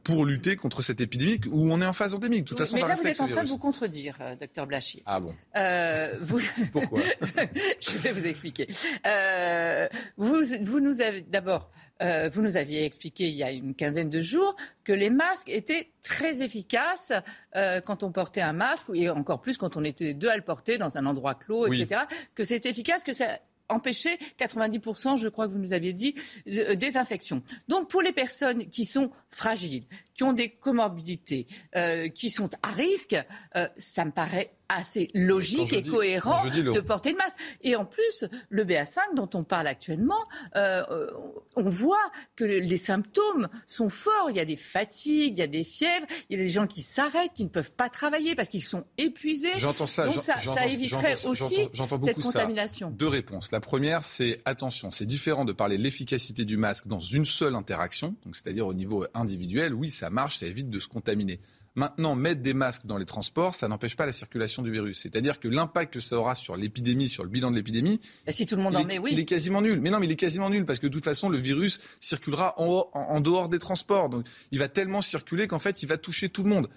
pour 0.04 0.26
lutter 0.26 0.56
contre 0.56 0.82
cette 0.82 1.02
épidémie 1.02 1.40
où 1.50 1.72
on 1.74 1.82
est 1.82 1.86
en 1.86 1.94
phase 1.94 2.14
endémique. 2.14 2.44
De 2.44 2.50
toute 2.50 2.60
Oui, 2.60 2.66
façon, 2.66 2.76
mais 2.76 2.88
là, 2.88 2.94
vous 2.96 3.08
êtes 3.08 3.22
en 3.22 3.28
train 3.28 3.44
de 3.44 3.50
vous 3.50 3.58
contredire, 3.58 4.18
euh, 4.22 4.36
docteur 4.36 4.68
Blachier. 4.68 5.02
Ah 5.06 5.20
bon 5.20 5.34
Euh, 5.58 6.14
vous... 6.22 6.40
Pourquoi? 6.72 7.02
Je 7.80 7.98
vais 7.98 8.12
vous 8.12 8.26
expliquer. 8.26 8.68
Euh, 9.08 9.88
vous, 10.18 10.42
vous 10.62 10.80
nous 10.80 11.02
avez 11.02 11.22
d'abord, 11.22 11.72
euh, 12.02 12.30
vous 12.32 12.42
nous 12.42 12.58
aviez 12.58 12.86
expliqué 12.86 13.28
il 13.28 13.36
y 13.36 13.44
a 13.44 13.52
une 13.52 13.74
quinzaine 13.76 14.10
de 14.10 14.22
jours 14.22 14.56
que 14.84 14.94
les 14.94 15.10
masques 15.10 15.50
étaient 15.50 15.92
très 16.02 16.42
efficaces 16.42 17.14
euh, 17.56 17.82
quand 17.82 18.04
on 18.04 18.12
portait 18.12 18.42
un 18.42 18.54
masque 18.54 18.88
et 18.94 19.10
encore 19.10 19.42
plus 19.42 19.58
quand 19.58 19.76
on 19.78 19.84
était 19.84 20.14
deux 20.14 20.30
à 20.30 20.36
le 20.36 20.44
porter 20.44 20.78
dans 20.78 20.98
un 20.98 21.06
endroit 21.06 21.36
clos, 21.36 21.68
Oui. 21.68 21.82
etc. 21.82 22.02
Que 22.36 22.44
c'est 22.44 22.66
efficace, 22.66 23.04
que 23.04 23.14
ça 23.14 23.40
empêchait 23.70 24.18
90%, 24.40 25.20
je 25.20 25.28
crois 25.28 25.48
que 25.48 25.54
vous 25.54 25.60
nous 25.60 25.74
aviez 25.74 25.94
dit, 25.94 26.16
euh, 26.48 26.76
des 26.76 26.98
infections. 26.98 27.42
Donc 27.68 27.90
pour 27.90 28.02
les 28.02 28.12
personnes 28.12 28.68
qui 28.70 28.86
sont 28.86 29.12
fragiles, 29.30 29.84
qui 30.14 30.24
ont 30.24 30.34
des 30.34 30.50
comorbidités, 30.50 31.48
euh, 31.76 32.08
qui 32.08 32.30
sont 32.30 32.50
à 32.62 32.70
risque, 32.70 33.16
euh, 33.56 33.68
ça 33.78 34.06
me 34.06 34.12
paraît 34.12 34.52
assez 34.70 35.10
logique 35.14 35.74
et 35.74 35.84
cohérent 35.84 36.46
de 36.46 36.80
porter 36.80 37.12
le 37.12 37.18
masque. 37.18 37.38
Et 37.62 37.76
en 37.76 37.86
plus, 37.86 38.26
le 38.50 38.64
BA5 38.64 39.16
dont 39.16 39.30
on 39.34 39.44
parle 39.44 39.68
actuellement, 39.68 40.24
euh, 40.56 41.08
on 41.56 41.70
voit 41.70 42.12
que 42.36 42.44
les 42.44 42.78
symptômes 42.78 43.50
sont 43.68 43.90
forts. 43.90 44.30
Il 44.30 44.38
y 44.38 44.40
a 44.40 44.46
des 44.46 44.56
fatigues, 44.56 45.38
il 45.38 45.40
y 45.40 45.44
a 45.44 45.48
des 45.48 45.64
fièvres, 45.64 46.06
il 46.30 46.38
y 46.38 46.42
a 46.42 46.44
des 46.44 46.50
gens 46.50 46.68
qui 46.68 46.82
s'arrêtent, 46.82 47.34
qui 47.34 47.44
ne 47.44 47.50
peuvent 47.50 47.72
pas 47.72 47.90
travailler 47.90 48.36
parce 48.36 48.50
qu'ils 48.50 48.64
sont 48.64 48.86
épuisés. 48.98 49.52
J'entends 49.58 49.88
ça. 49.88 50.08
Donc 50.08 50.22
ça, 50.22 50.40
ça 50.40 50.66
éviterait 50.66 51.26
aussi 51.26 51.70
cette 52.06 52.22
contamination. 52.22 52.90
Deux 52.90 53.08
réponses. 53.08 53.52
La 53.52 53.60
première, 53.60 54.04
c'est 54.04 54.42
attention, 54.46 54.92
c'est 54.92 55.06
différent 55.06 55.46
de 55.46 55.54
parler 55.54 55.78
de 55.78 55.84
l'efficacité 55.84 56.46
du 56.46 56.58
masque 56.58 56.88
dans 56.88 57.00
une 57.00 57.26
seule 57.26 57.56
interaction, 57.56 58.16
c'est-à-dire 58.32 58.68
au 58.68 58.74
niveau 58.74 59.06
individuel. 59.14 59.74
Oui, 59.74 59.90
ça 59.90 60.03
marche, 60.10 60.40
ça 60.40 60.46
évite 60.46 60.70
de 60.70 60.80
se 60.80 60.88
contaminer. 60.88 61.40
Maintenant, 61.76 62.14
mettre 62.14 62.42
des 62.42 62.54
masques 62.54 62.86
dans 62.86 62.98
les 62.98 63.06
transports, 63.06 63.56
ça 63.56 63.68
n'empêche 63.68 63.96
pas 63.96 64.06
la 64.06 64.12
circulation 64.12 64.62
du 64.62 64.72
virus. 64.72 65.00
C'est-à-dire 65.00 65.40
que 65.40 65.48
l'impact 65.48 65.96
que 65.96 66.00
ça 66.00 66.18
aura 66.18 66.36
sur 66.36 66.56
l'épidémie, 66.56 67.08
sur 67.08 67.24
le 67.24 67.30
bilan 67.30 67.50
de 67.50 67.56
l'épidémie, 67.56 68.00
si 68.30 68.46
tout 68.46 68.56
le 68.56 68.62
monde 68.62 68.76
en 68.76 68.84
met, 68.84 69.00
oui. 69.00 69.10
il 69.14 69.20
est 69.20 69.26
quasiment 69.26 69.62
nul. 69.62 69.80
Mais 69.82 69.90
non, 69.90 70.00
mais 70.00 70.06
il 70.06 70.12
est 70.12 70.18
quasiment 70.18 70.52
nul 70.52 70.66
parce 70.66 70.78
que 70.78 70.86
de 70.86 70.92
toute 70.92 71.04
façon, 71.04 71.30
le 71.30 71.40
virus 71.40 71.80
circulera 72.00 72.54
en, 72.60 73.22
dehors 73.22 73.50
des 73.50 73.58
transports. 73.58 74.10
Donc, 74.10 74.28
il 74.52 74.60
va 74.60 74.68
tellement 74.68 75.02
circuler 75.02 75.48
qu'en 75.48 75.58
fait, 75.58 75.82
il 75.82 75.88
va 75.90 75.98
toucher 75.98 76.30
tout 76.30 76.44
le 76.44 76.50
monde. 76.50 76.70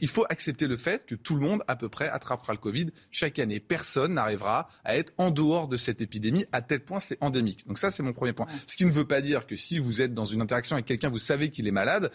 il 0.00 0.08
faut 0.08 0.24
accepter 0.30 0.68
le 0.68 0.76
fait 0.76 1.04
que 1.06 1.16
tout 1.16 1.34
le 1.34 1.40
monde, 1.40 1.64
à 1.66 1.74
peu 1.74 1.88
près, 1.88 2.08
attrapera 2.08 2.52
le 2.52 2.60
Covid 2.60 2.86
chaque 3.10 3.40
année. 3.40 3.58
Personne 3.58 4.14
n'arrivera 4.14 4.68
à 4.84 4.96
être 4.96 5.12
en 5.18 5.32
dehors 5.32 5.66
de 5.66 5.76
cette 5.76 6.00
épidémie, 6.02 6.46
à 6.52 6.62
tel 6.62 6.84
point 6.84 7.00
c'est 7.00 7.18
endémique. 7.20 7.66
Donc 7.66 7.78
ça, 7.78 7.90
c'est 7.90 8.04
mon 8.04 8.12
premier 8.12 8.32
point. 8.32 8.46
Ce 8.68 8.76
qui 8.76 8.86
ne 8.86 8.92
veut 8.92 9.06
pas 9.06 9.20
dire 9.20 9.44
que 9.44 9.56
si 9.56 9.80
vous 9.80 10.02
êtes 10.02 10.14
dans 10.14 10.24
une 10.24 10.40
interaction 10.40 10.76
avec 10.76 10.86
quelqu'un, 10.86 11.08
vous 11.08 11.18
savez 11.18 11.50
qu'il 11.50 11.66
est 11.66 11.72
malade, 11.72 12.12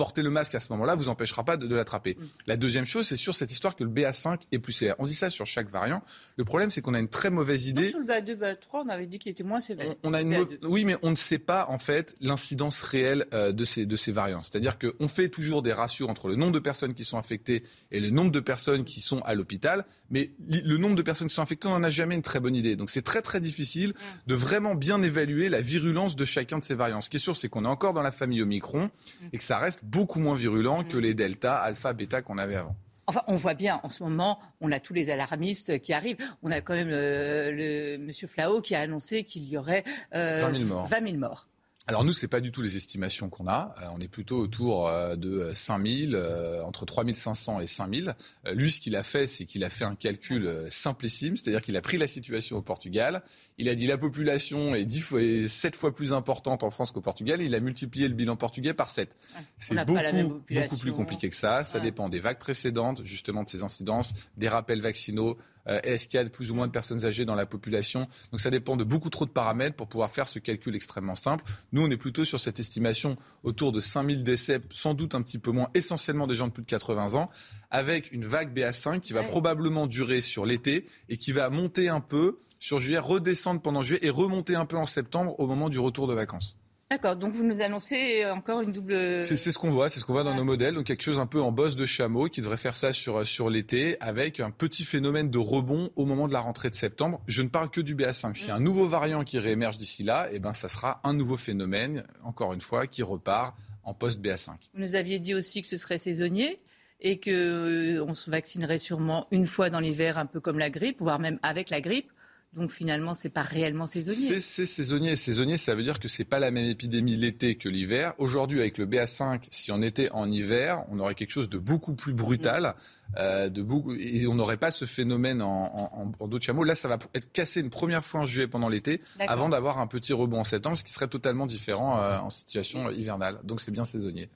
porter 0.00 0.22
le 0.22 0.30
masque 0.30 0.54
à 0.54 0.60
ce 0.60 0.72
moment-là 0.72 0.94
vous 0.94 1.10
empêchera 1.10 1.44
pas 1.44 1.58
de, 1.58 1.74
l'attraper. 1.74 2.16
Mm. 2.18 2.24
La 2.46 2.56
deuxième 2.56 2.86
chose, 2.86 3.06
c'est 3.06 3.16
sur 3.16 3.34
cette 3.34 3.52
histoire 3.52 3.76
que 3.76 3.84
le 3.84 3.90
BA5 3.90 4.40
est 4.50 4.58
plus 4.58 4.72
sévère. 4.72 4.94
On 4.98 5.04
dit 5.04 5.12
ça 5.12 5.28
sur 5.28 5.44
chaque 5.44 5.68
variant. 5.68 6.02
Le 6.38 6.44
problème, 6.46 6.70
c'est 6.70 6.80
qu'on 6.80 6.94
a 6.94 6.98
une 6.98 7.10
très 7.10 7.28
mauvaise 7.28 7.66
idée. 7.66 7.90
sur 7.90 7.98
le 7.98 8.06
BA2, 8.06 8.34
BA3, 8.38 8.56
on 8.86 8.88
avait 8.88 9.04
dit 9.04 9.18
qu'il 9.18 9.30
était 9.30 9.42
moins 9.42 9.60
sévère. 9.60 9.94
On, 10.02 10.14
a 10.14 10.22
une 10.22 10.46
Oui, 10.62 10.86
mais 10.86 10.96
on 11.02 11.10
ne 11.10 11.16
sait 11.16 11.38
pas 11.38 11.66
en 11.68 11.76
fait 11.76 12.16
l'incidence 12.22 12.80
réelle 12.80 13.26
euh, 13.34 13.52
de 13.52 13.66
ces 13.66 13.84
de 13.84 13.94
ces 13.94 14.10
variants. 14.10 14.42
C'est-à-dire 14.42 14.78
qu'on 14.78 15.06
fait 15.06 15.28
toujours 15.28 15.60
des 15.60 15.74
ratios 15.74 16.08
entre 16.08 16.28
le 16.28 16.36
nombre 16.36 16.52
de 16.52 16.60
personnes 16.60 16.94
qui 16.94 17.04
sont 17.04 17.18
infectées 17.18 17.62
et 17.90 18.00
le 18.00 18.08
nombre 18.08 18.30
de 18.30 18.40
personnes 18.40 18.84
qui 18.84 19.02
sont 19.02 19.20
à 19.20 19.34
l'hôpital, 19.34 19.84
mais 20.08 20.30
le 20.48 20.78
nombre 20.78 20.96
de 20.96 21.02
personnes 21.02 21.28
qui 21.28 21.34
sont 21.34 21.42
infectées, 21.42 21.68
on 21.68 21.72
n'en 21.72 21.82
a 21.82 21.90
jamais 21.90 22.14
une 22.14 22.22
très 22.22 22.40
bonne 22.40 22.56
idée. 22.56 22.74
Donc 22.74 22.88
c'est 22.88 23.02
très 23.02 23.20
très 23.20 23.40
difficile 23.40 23.92
de 24.26 24.34
vraiment 24.34 24.74
bien 24.74 25.02
évaluer 25.02 25.50
la 25.50 25.60
virulence 25.60 26.16
de 26.16 26.24
chacun 26.24 26.56
de 26.56 26.62
ces 26.62 26.74
variants. 26.74 27.02
Ce 27.02 27.10
qui 27.10 27.18
est 27.18 27.20
sûr, 27.20 27.36
c'est 27.36 27.50
qu'on 27.50 27.66
est 27.66 27.68
encore 27.68 27.92
dans 27.92 28.02
la 28.02 28.12
famille 28.12 28.40
Omicron 28.40 28.84
mm. 28.86 29.26
et 29.34 29.36
que 29.36 29.44
ça 29.44 29.58
reste 29.58 29.84
beaucoup 29.90 30.20
moins 30.20 30.34
virulent 30.34 30.84
que 30.84 30.96
les 30.96 31.14
delta, 31.14 31.56
alpha, 31.56 31.92
bêta 31.92 32.22
qu'on 32.22 32.38
avait 32.38 32.56
avant. 32.56 32.76
Enfin, 33.06 33.22
on 33.26 33.34
voit 33.36 33.54
bien, 33.54 33.80
en 33.82 33.88
ce 33.88 34.04
moment, 34.04 34.38
on 34.60 34.70
a 34.70 34.78
tous 34.78 34.94
les 34.94 35.10
alarmistes 35.10 35.80
qui 35.80 35.92
arrivent. 35.92 36.18
On 36.44 36.52
a 36.52 36.60
quand 36.60 36.74
même 36.74 36.90
euh, 36.92 37.50
le 37.50 37.98
monsieur 37.98 38.28
Flao 38.28 38.60
qui 38.60 38.76
a 38.76 38.80
annoncé 38.80 39.24
qu'il 39.24 39.48
y 39.48 39.56
aurait 39.56 39.82
20 40.12 40.18
euh, 40.20 40.54
000 40.54 41.16
morts. 41.18 41.48
Alors 41.86 42.04
nous, 42.04 42.12
c'est 42.12 42.28
pas 42.28 42.40
du 42.40 42.52
tout 42.52 42.62
les 42.62 42.76
estimations 42.76 43.30
qu'on 43.30 43.48
a. 43.48 43.74
Euh, 43.82 43.86
on 43.94 44.00
est 44.00 44.08
plutôt 44.08 44.38
autour 44.38 44.86
euh, 44.86 45.16
de 45.16 45.50
5000, 45.54 46.14
euh, 46.14 46.62
entre 46.62 46.84
3500 46.84 47.60
et 47.60 47.66
5000. 47.66 48.14
lui, 48.52 48.70
ce 48.70 48.80
qu'il 48.80 48.94
a 48.96 49.02
fait, 49.02 49.26
c'est 49.26 49.46
qu'il 49.46 49.64
a 49.64 49.70
fait 49.70 49.84
un 49.84 49.94
calcul 49.94 50.66
simplissime, 50.68 51.36
c'est-à-dire 51.36 51.62
qu'il 51.62 51.76
a 51.76 51.80
pris 51.80 51.96
la 51.96 52.06
situation 52.06 52.58
au 52.58 52.62
Portugal. 52.62 53.22
Il 53.56 53.68
a 53.68 53.74
dit 53.74 53.86
la 53.86 53.98
population 53.98 54.74
est, 54.74 54.84
10 54.84 55.00
fois, 55.00 55.20
7 55.48 55.74
fois 55.74 55.94
plus 55.94 56.12
importante 56.12 56.64
en 56.64 56.70
France 56.70 56.92
qu'au 56.92 57.00
Portugal. 57.00 57.40
Il 57.42 57.54
a 57.54 57.60
multiplié 57.60 58.08
le 58.08 58.14
bilan 58.14 58.36
portugais 58.36 58.74
par 58.74 58.90
7. 58.90 59.16
c'est 59.58 59.74
beaucoup, 59.84 60.42
beaucoup 60.50 60.76
plus 60.76 60.92
compliqué 60.92 61.28
que 61.28 61.36
ça. 61.36 61.64
Ça 61.64 61.80
dépend 61.80 62.08
des 62.08 62.20
vagues 62.20 62.38
précédentes, 62.38 63.02
justement 63.04 63.42
de 63.42 63.48
ces 63.48 63.62
incidences, 63.62 64.12
des 64.36 64.48
rappels 64.48 64.80
vaccinaux, 64.80 65.38
euh, 65.59 65.59
est-ce 65.66 66.06
qu'il 66.06 66.18
y 66.18 66.22
a 66.22 66.28
plus 66.28 66.50
ou 66.50 66.54
moins 66.54 66.66
de 66.66 66.72
personnes 66.72 67.04
âgées 67.04 67.24
dans 67.24 67.34
la 67.34 67.46
population? 67.46 68.08
Donc 68.30 68.40
ça 68.40 68.50
dépend 68.50 68.76
de 68.76 68.84
beaucoup 68.84 69.10
trop 69.10 69.24
de 69.24 69.30
paramètres 69.30 69.76
pour 69.76 69.88
pouvoir 69.88 70.10
faire 70.10 70.28
ce 70.28 70.38
calcul 70.38 70.74
extrêmement 70.74 71.14
simple. 71.14 71.44
Nous, 71.72 71.82
on 71.82 71.90
est 71.90 71.96
plutôt 71.96 72.24
sur 72.24 72.40
cette 72.40 72.60
estimation 72.60 73.16
autour 73.42 73.72
de 73.72 73.80
5000 73.80 74.24
décès, 74.24 74.60
sans 74.70 74.94
doute 74.94 75.14
un 75.14 75.22
petit 75.22 75.38
peu 75.38 75.50
moins, 75.50 75.68
essentiellement 75.74 76.26
des 76.26 76.34
gens 76.34 76.48
de 76.48 76.52
plus 76.52 76.62
de 76.62 76.68
80 76.68 77.14
ans, 77.14 77.30
avec 77.70 78.12
une 78.12 78.24
vague 78.24 78.56
BA5 78.56 79.00
qui 79.00 79.12
va 79.12 79.22
probablement 79.22 79.86
durer 79.86 80.20
sur 80.20 80.46
l'été 80.46 80.86
et 81.08 81.16
qui 81.16 81.32
va 81.32 81.50
monter 81.50 81.88
un 81.88 82.00
peu 82.00 82.38
sur 82.58 82.78
juillet, 82.78 82.98
redescendre 82.98 83.60
pendant 83.60 83.82
juillet 83.82 84.04
et 84.04 84.10
remonter 84.10 84.54
un 84.54 84.66
peu 84.66 84.76
en 84.76 84.84
septembre 84.84 85.38
au 85.38 85.46
moment 85.46 85.68
du 85.68 85.78
retour 85.78 86.06
de 86.06 86.14
vacances. 86.14 86.59
D'accord, 86.90 87.14
donc 87.14 87.34
vous 87.34 87.44
nous 87.44 87.60
annoncez 87.60 88.26
encore 88.26 88.62
une 88.62 88.72
double. 88.72 89.22
C'est 89.22 89.36
ce 89.36 89.56
qu'on 89.56 89.70
voit, 89.70 89.88
c'est 89.88 90.00
ce 90.00 90.04
qu'on 90.04 90.12
voit 90.12 90.24
dans 90.24 90.34
nos 90.34 90.42
modèles. 90.42 90.74
Donc 90.74 90.86
quelque 90.86 91.04
chose 91.04 91.20
un 91.20 91.26
peu 91.26 91.40
en 91.40 91.52
bosse 91.52 91.76
de 91.76 91.86
chameau 91.86 92.26
qui 92.26 92.40
devrait 92.40 92.56
faire 92.56 92.74
ça 92.74 92.92
sur, 92.92 93.24
sur 93.24 93.48
l'été 93.48 93.96
avec 94.00 94.40
un 94.40 94.50
petit 94.50 94.84
phénomène 94.84 95.30
de 95.30 95.38
rebond 95.38 95.90
au 95.94 96.04
moment 96.04 96.26
de 96.26 96.32
la 96.32 96.40
rentrée 96.40 96.68
de 96.68 96.74
septembre. 96.74 97.22
Je 97.28 97.42
ne 97.42 97.48
parle 97.48 97.70
que 97.70 97.80
du 97.80 97.94
BA5. 97.94 98.34
Si 98.34 98.50
un 98.50 98.58
nouveau 98.58 98.88
variant 98.88 99.22
qui 99.22 99.38
réémerge 99.38 99.78
d'ici 99.78 100.02
là, 100.02 100.26
eh 100.32 100.40
ben, 100.40 100.52
ça 100.52 100.68
sera 100.68 101.00
un 101.04 101.14
nouveau 101.14 101.36
phénomène, 101.36 102.02
encore 102.24 102.54
une 102.54 102.60
fois, 102.60 102.88
qui 102.88 103.04
repart 103.04 103.56
en 103.84 103.94
post-BA5. 103.94 104.50
Vous 104.74 104.82
nous 104.82 104.96
aviez 104.96 105.20
dit 105.20 105.34
aussi 105.34 105.62
que 105.62 105.68
ce 105.68 105.76
serait 105.76 105.98
saisonnier 105.98 106.56
et 107.00 107.20
qu'on 107.20 107.30
euh, 107.30 108.14
se 108.14 108.30
vaccinerait 108.30 108.80
sûrement 108.80 109.28
une 109.30 109.46
fois 109.46 109.70
dans 109.70 109.80
l'hiver, 109.80 110.18
un 110.18 110.26
peu 110.26 110.40
comme 110.40 110.58
la 110.58 110.70
grippe, 110.70 111.00
voire 111.00 111.20
même 111.20 111.38
avec 111.44 111.70
la 111.70 111.80
grippe. 111.80 112.10
Donc 112.52 112.72
finalement, 112.72 113.14
c'est 113.14 113.28
pas 113.28 113.42
réellement 113.42 113.86
saisonnier. 113.86 114.40
C'est 114.40 114.66
saisonnier. 114.66 115.14
Saisonnier, 115.14 115.56
ça 115.56 115.76
veut 115.76 115.84
dire 115.84 116.00
que 116.00 116.08
c'est 116.08 116.24
pas 116.24 116.40
la 116.40 116.50
même 116.50 116.64
épidémie 116.64 117.14
l'été 117.14 117.54
que 117.54 117.68
l'hiver. 117.68 118.12
Aujourd'hui, 118.18 118.58
avec 118.58 118.76
le 118.76 118.86
BA5, 118.86 119.44
si 119.50 119.70
on 119.70 119.80
était 119.82 120.10
en 120.10 120.28
hiver, 120.28 120.84
on 120.90 120.98
aurait 120.98 121.14
quelque 121.14 121.30
chose 121.30 121.48
de 121.48 121.58
beaucoup 121.58 121.94
plus 121.94 122.12
brutal. 122.12 122.74
Euh, 123.16 123.48
de 123.48 123.62
beaucoup, 123.62 123.92
et 123.94 124.26
on 124.28 124.34
n'aurait 124.34 124.56
pas 124.56 124.70
ce 124.70 124.84
phénomène 124.84 125.42
en, 125.42 125.90
en, 126.18 126.26
dos 126.28 126.38
de 126.38 126.42
chameau. 126.42 126.62
Là, 126.62 126.76
ça 126.76 126.86
va 126.86 126.96
être 127.14 127.32
cassé 127.32 127.60
une 127.60 127.70
première 127.70 128.04
fois 128.04 128.20
en 128.20 128.24
juillet 128.24 128.46
pendant 128.46 128.68
l'été, 128.68 129.00
avant 129.18 129.48
d'avoir 129.48 129.80
un 129.80 129.88
petit 129.88 130.12
rebond 130.12 130.40
en 130.40 130.44
septembre, 130.44 130.76
ce 130.76 130.84
qui 130.84 130.92
serait 130.92 131.08
totalement 131.08 131.46
différent 131.46 132.00
euh, 132.00 132.18
en 132.18 132.30
situation 132.30 132.88
hivernale. 132.90 133.40
Donc 133.42 133.60
c'est 133.60 133.72
bien 133.72 133.84
saisonnier. 133.84 134.30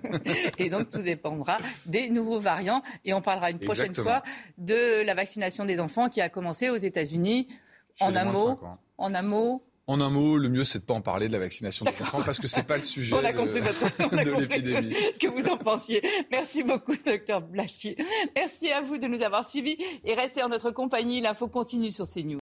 et 0.58 0.70
donc 0.70 0.88
tout 0.88 1.02
dépendra 1.02 1.58
des 1.84 2.08
nouveaux 2.08 2.40
variants. 2.40 2.82
Et 3.04 3.12
on 3.12 3.20
parlera 3.20 3.50
une 3.50 3.58
prochaine 3.58 3.94
fois 3.94 4.22
de 4.56 5.04
la 5.04 5.14
vaccination 5.14 5.66
des 5.66 5.78
enfants 5.78 6.08
qui 6.08 6.22
a 6.22 6.30
commencé 6.30 6.70
aux 6.70 6.76
États-Unis. 6.76 7.48
En 8.00 8.16
un 8.16 8.24
mot, 8.24 8.58
en 8.98 9.14
un 9.14 9.22
mot, 9.22 9.62
en 9.86 10.00
un 10.00 10.10
mot, 10.10 10.38
le 10.38 10.48
mieux, 10.48 10.64
c'est 10.64 10.78
de 10.80 10.84
pas 10.84 10.94
en 10.94 11.02
parler 11.02 11.28
de 11.28 11.32
la 11.32 11.38
vaccination 11.38 11.84
des 11.84 11.90
enfants 12.02 12.22
parce 12.24 12.38
que 12.38 12.46
c'est 12.46 12.62
pas 12.62 12.76
le 12.76 12.82
sujet 12.94 13.14
on 13.14 13.24
a 13.24 13.32
compris 13.32 13.60
de, 13.60 14.24
de 14.24 14.40
l'épidémie. 14.40 14.94
Ce 14.94 15.18
que 15.18 15.28
vous 15.28 15.48
en 15.48 15.56
pensiez. 15.56 16.02
Merci 16.30 16.62
beaucoup, 16.62 16.94
docteur 16.96 17.42
Blachier. 17.42 17.96
Merci 18.34 18.70
à 18.70 18.80
vous 18.80 18.98
de 18.98 19.06
nous 19.06 19.22
avoir 19.22 19.48
suivis 19.48 19.76
et 20.04 20.14
restez 20.14 20.42
en 20.42 20.48
notre 20.48 20.70
compagnie. 20.70 21.20
L'info 21.20 21.48
continue 21.48 21.90
sur 21.90 22.06
CNews. 22.08 22.43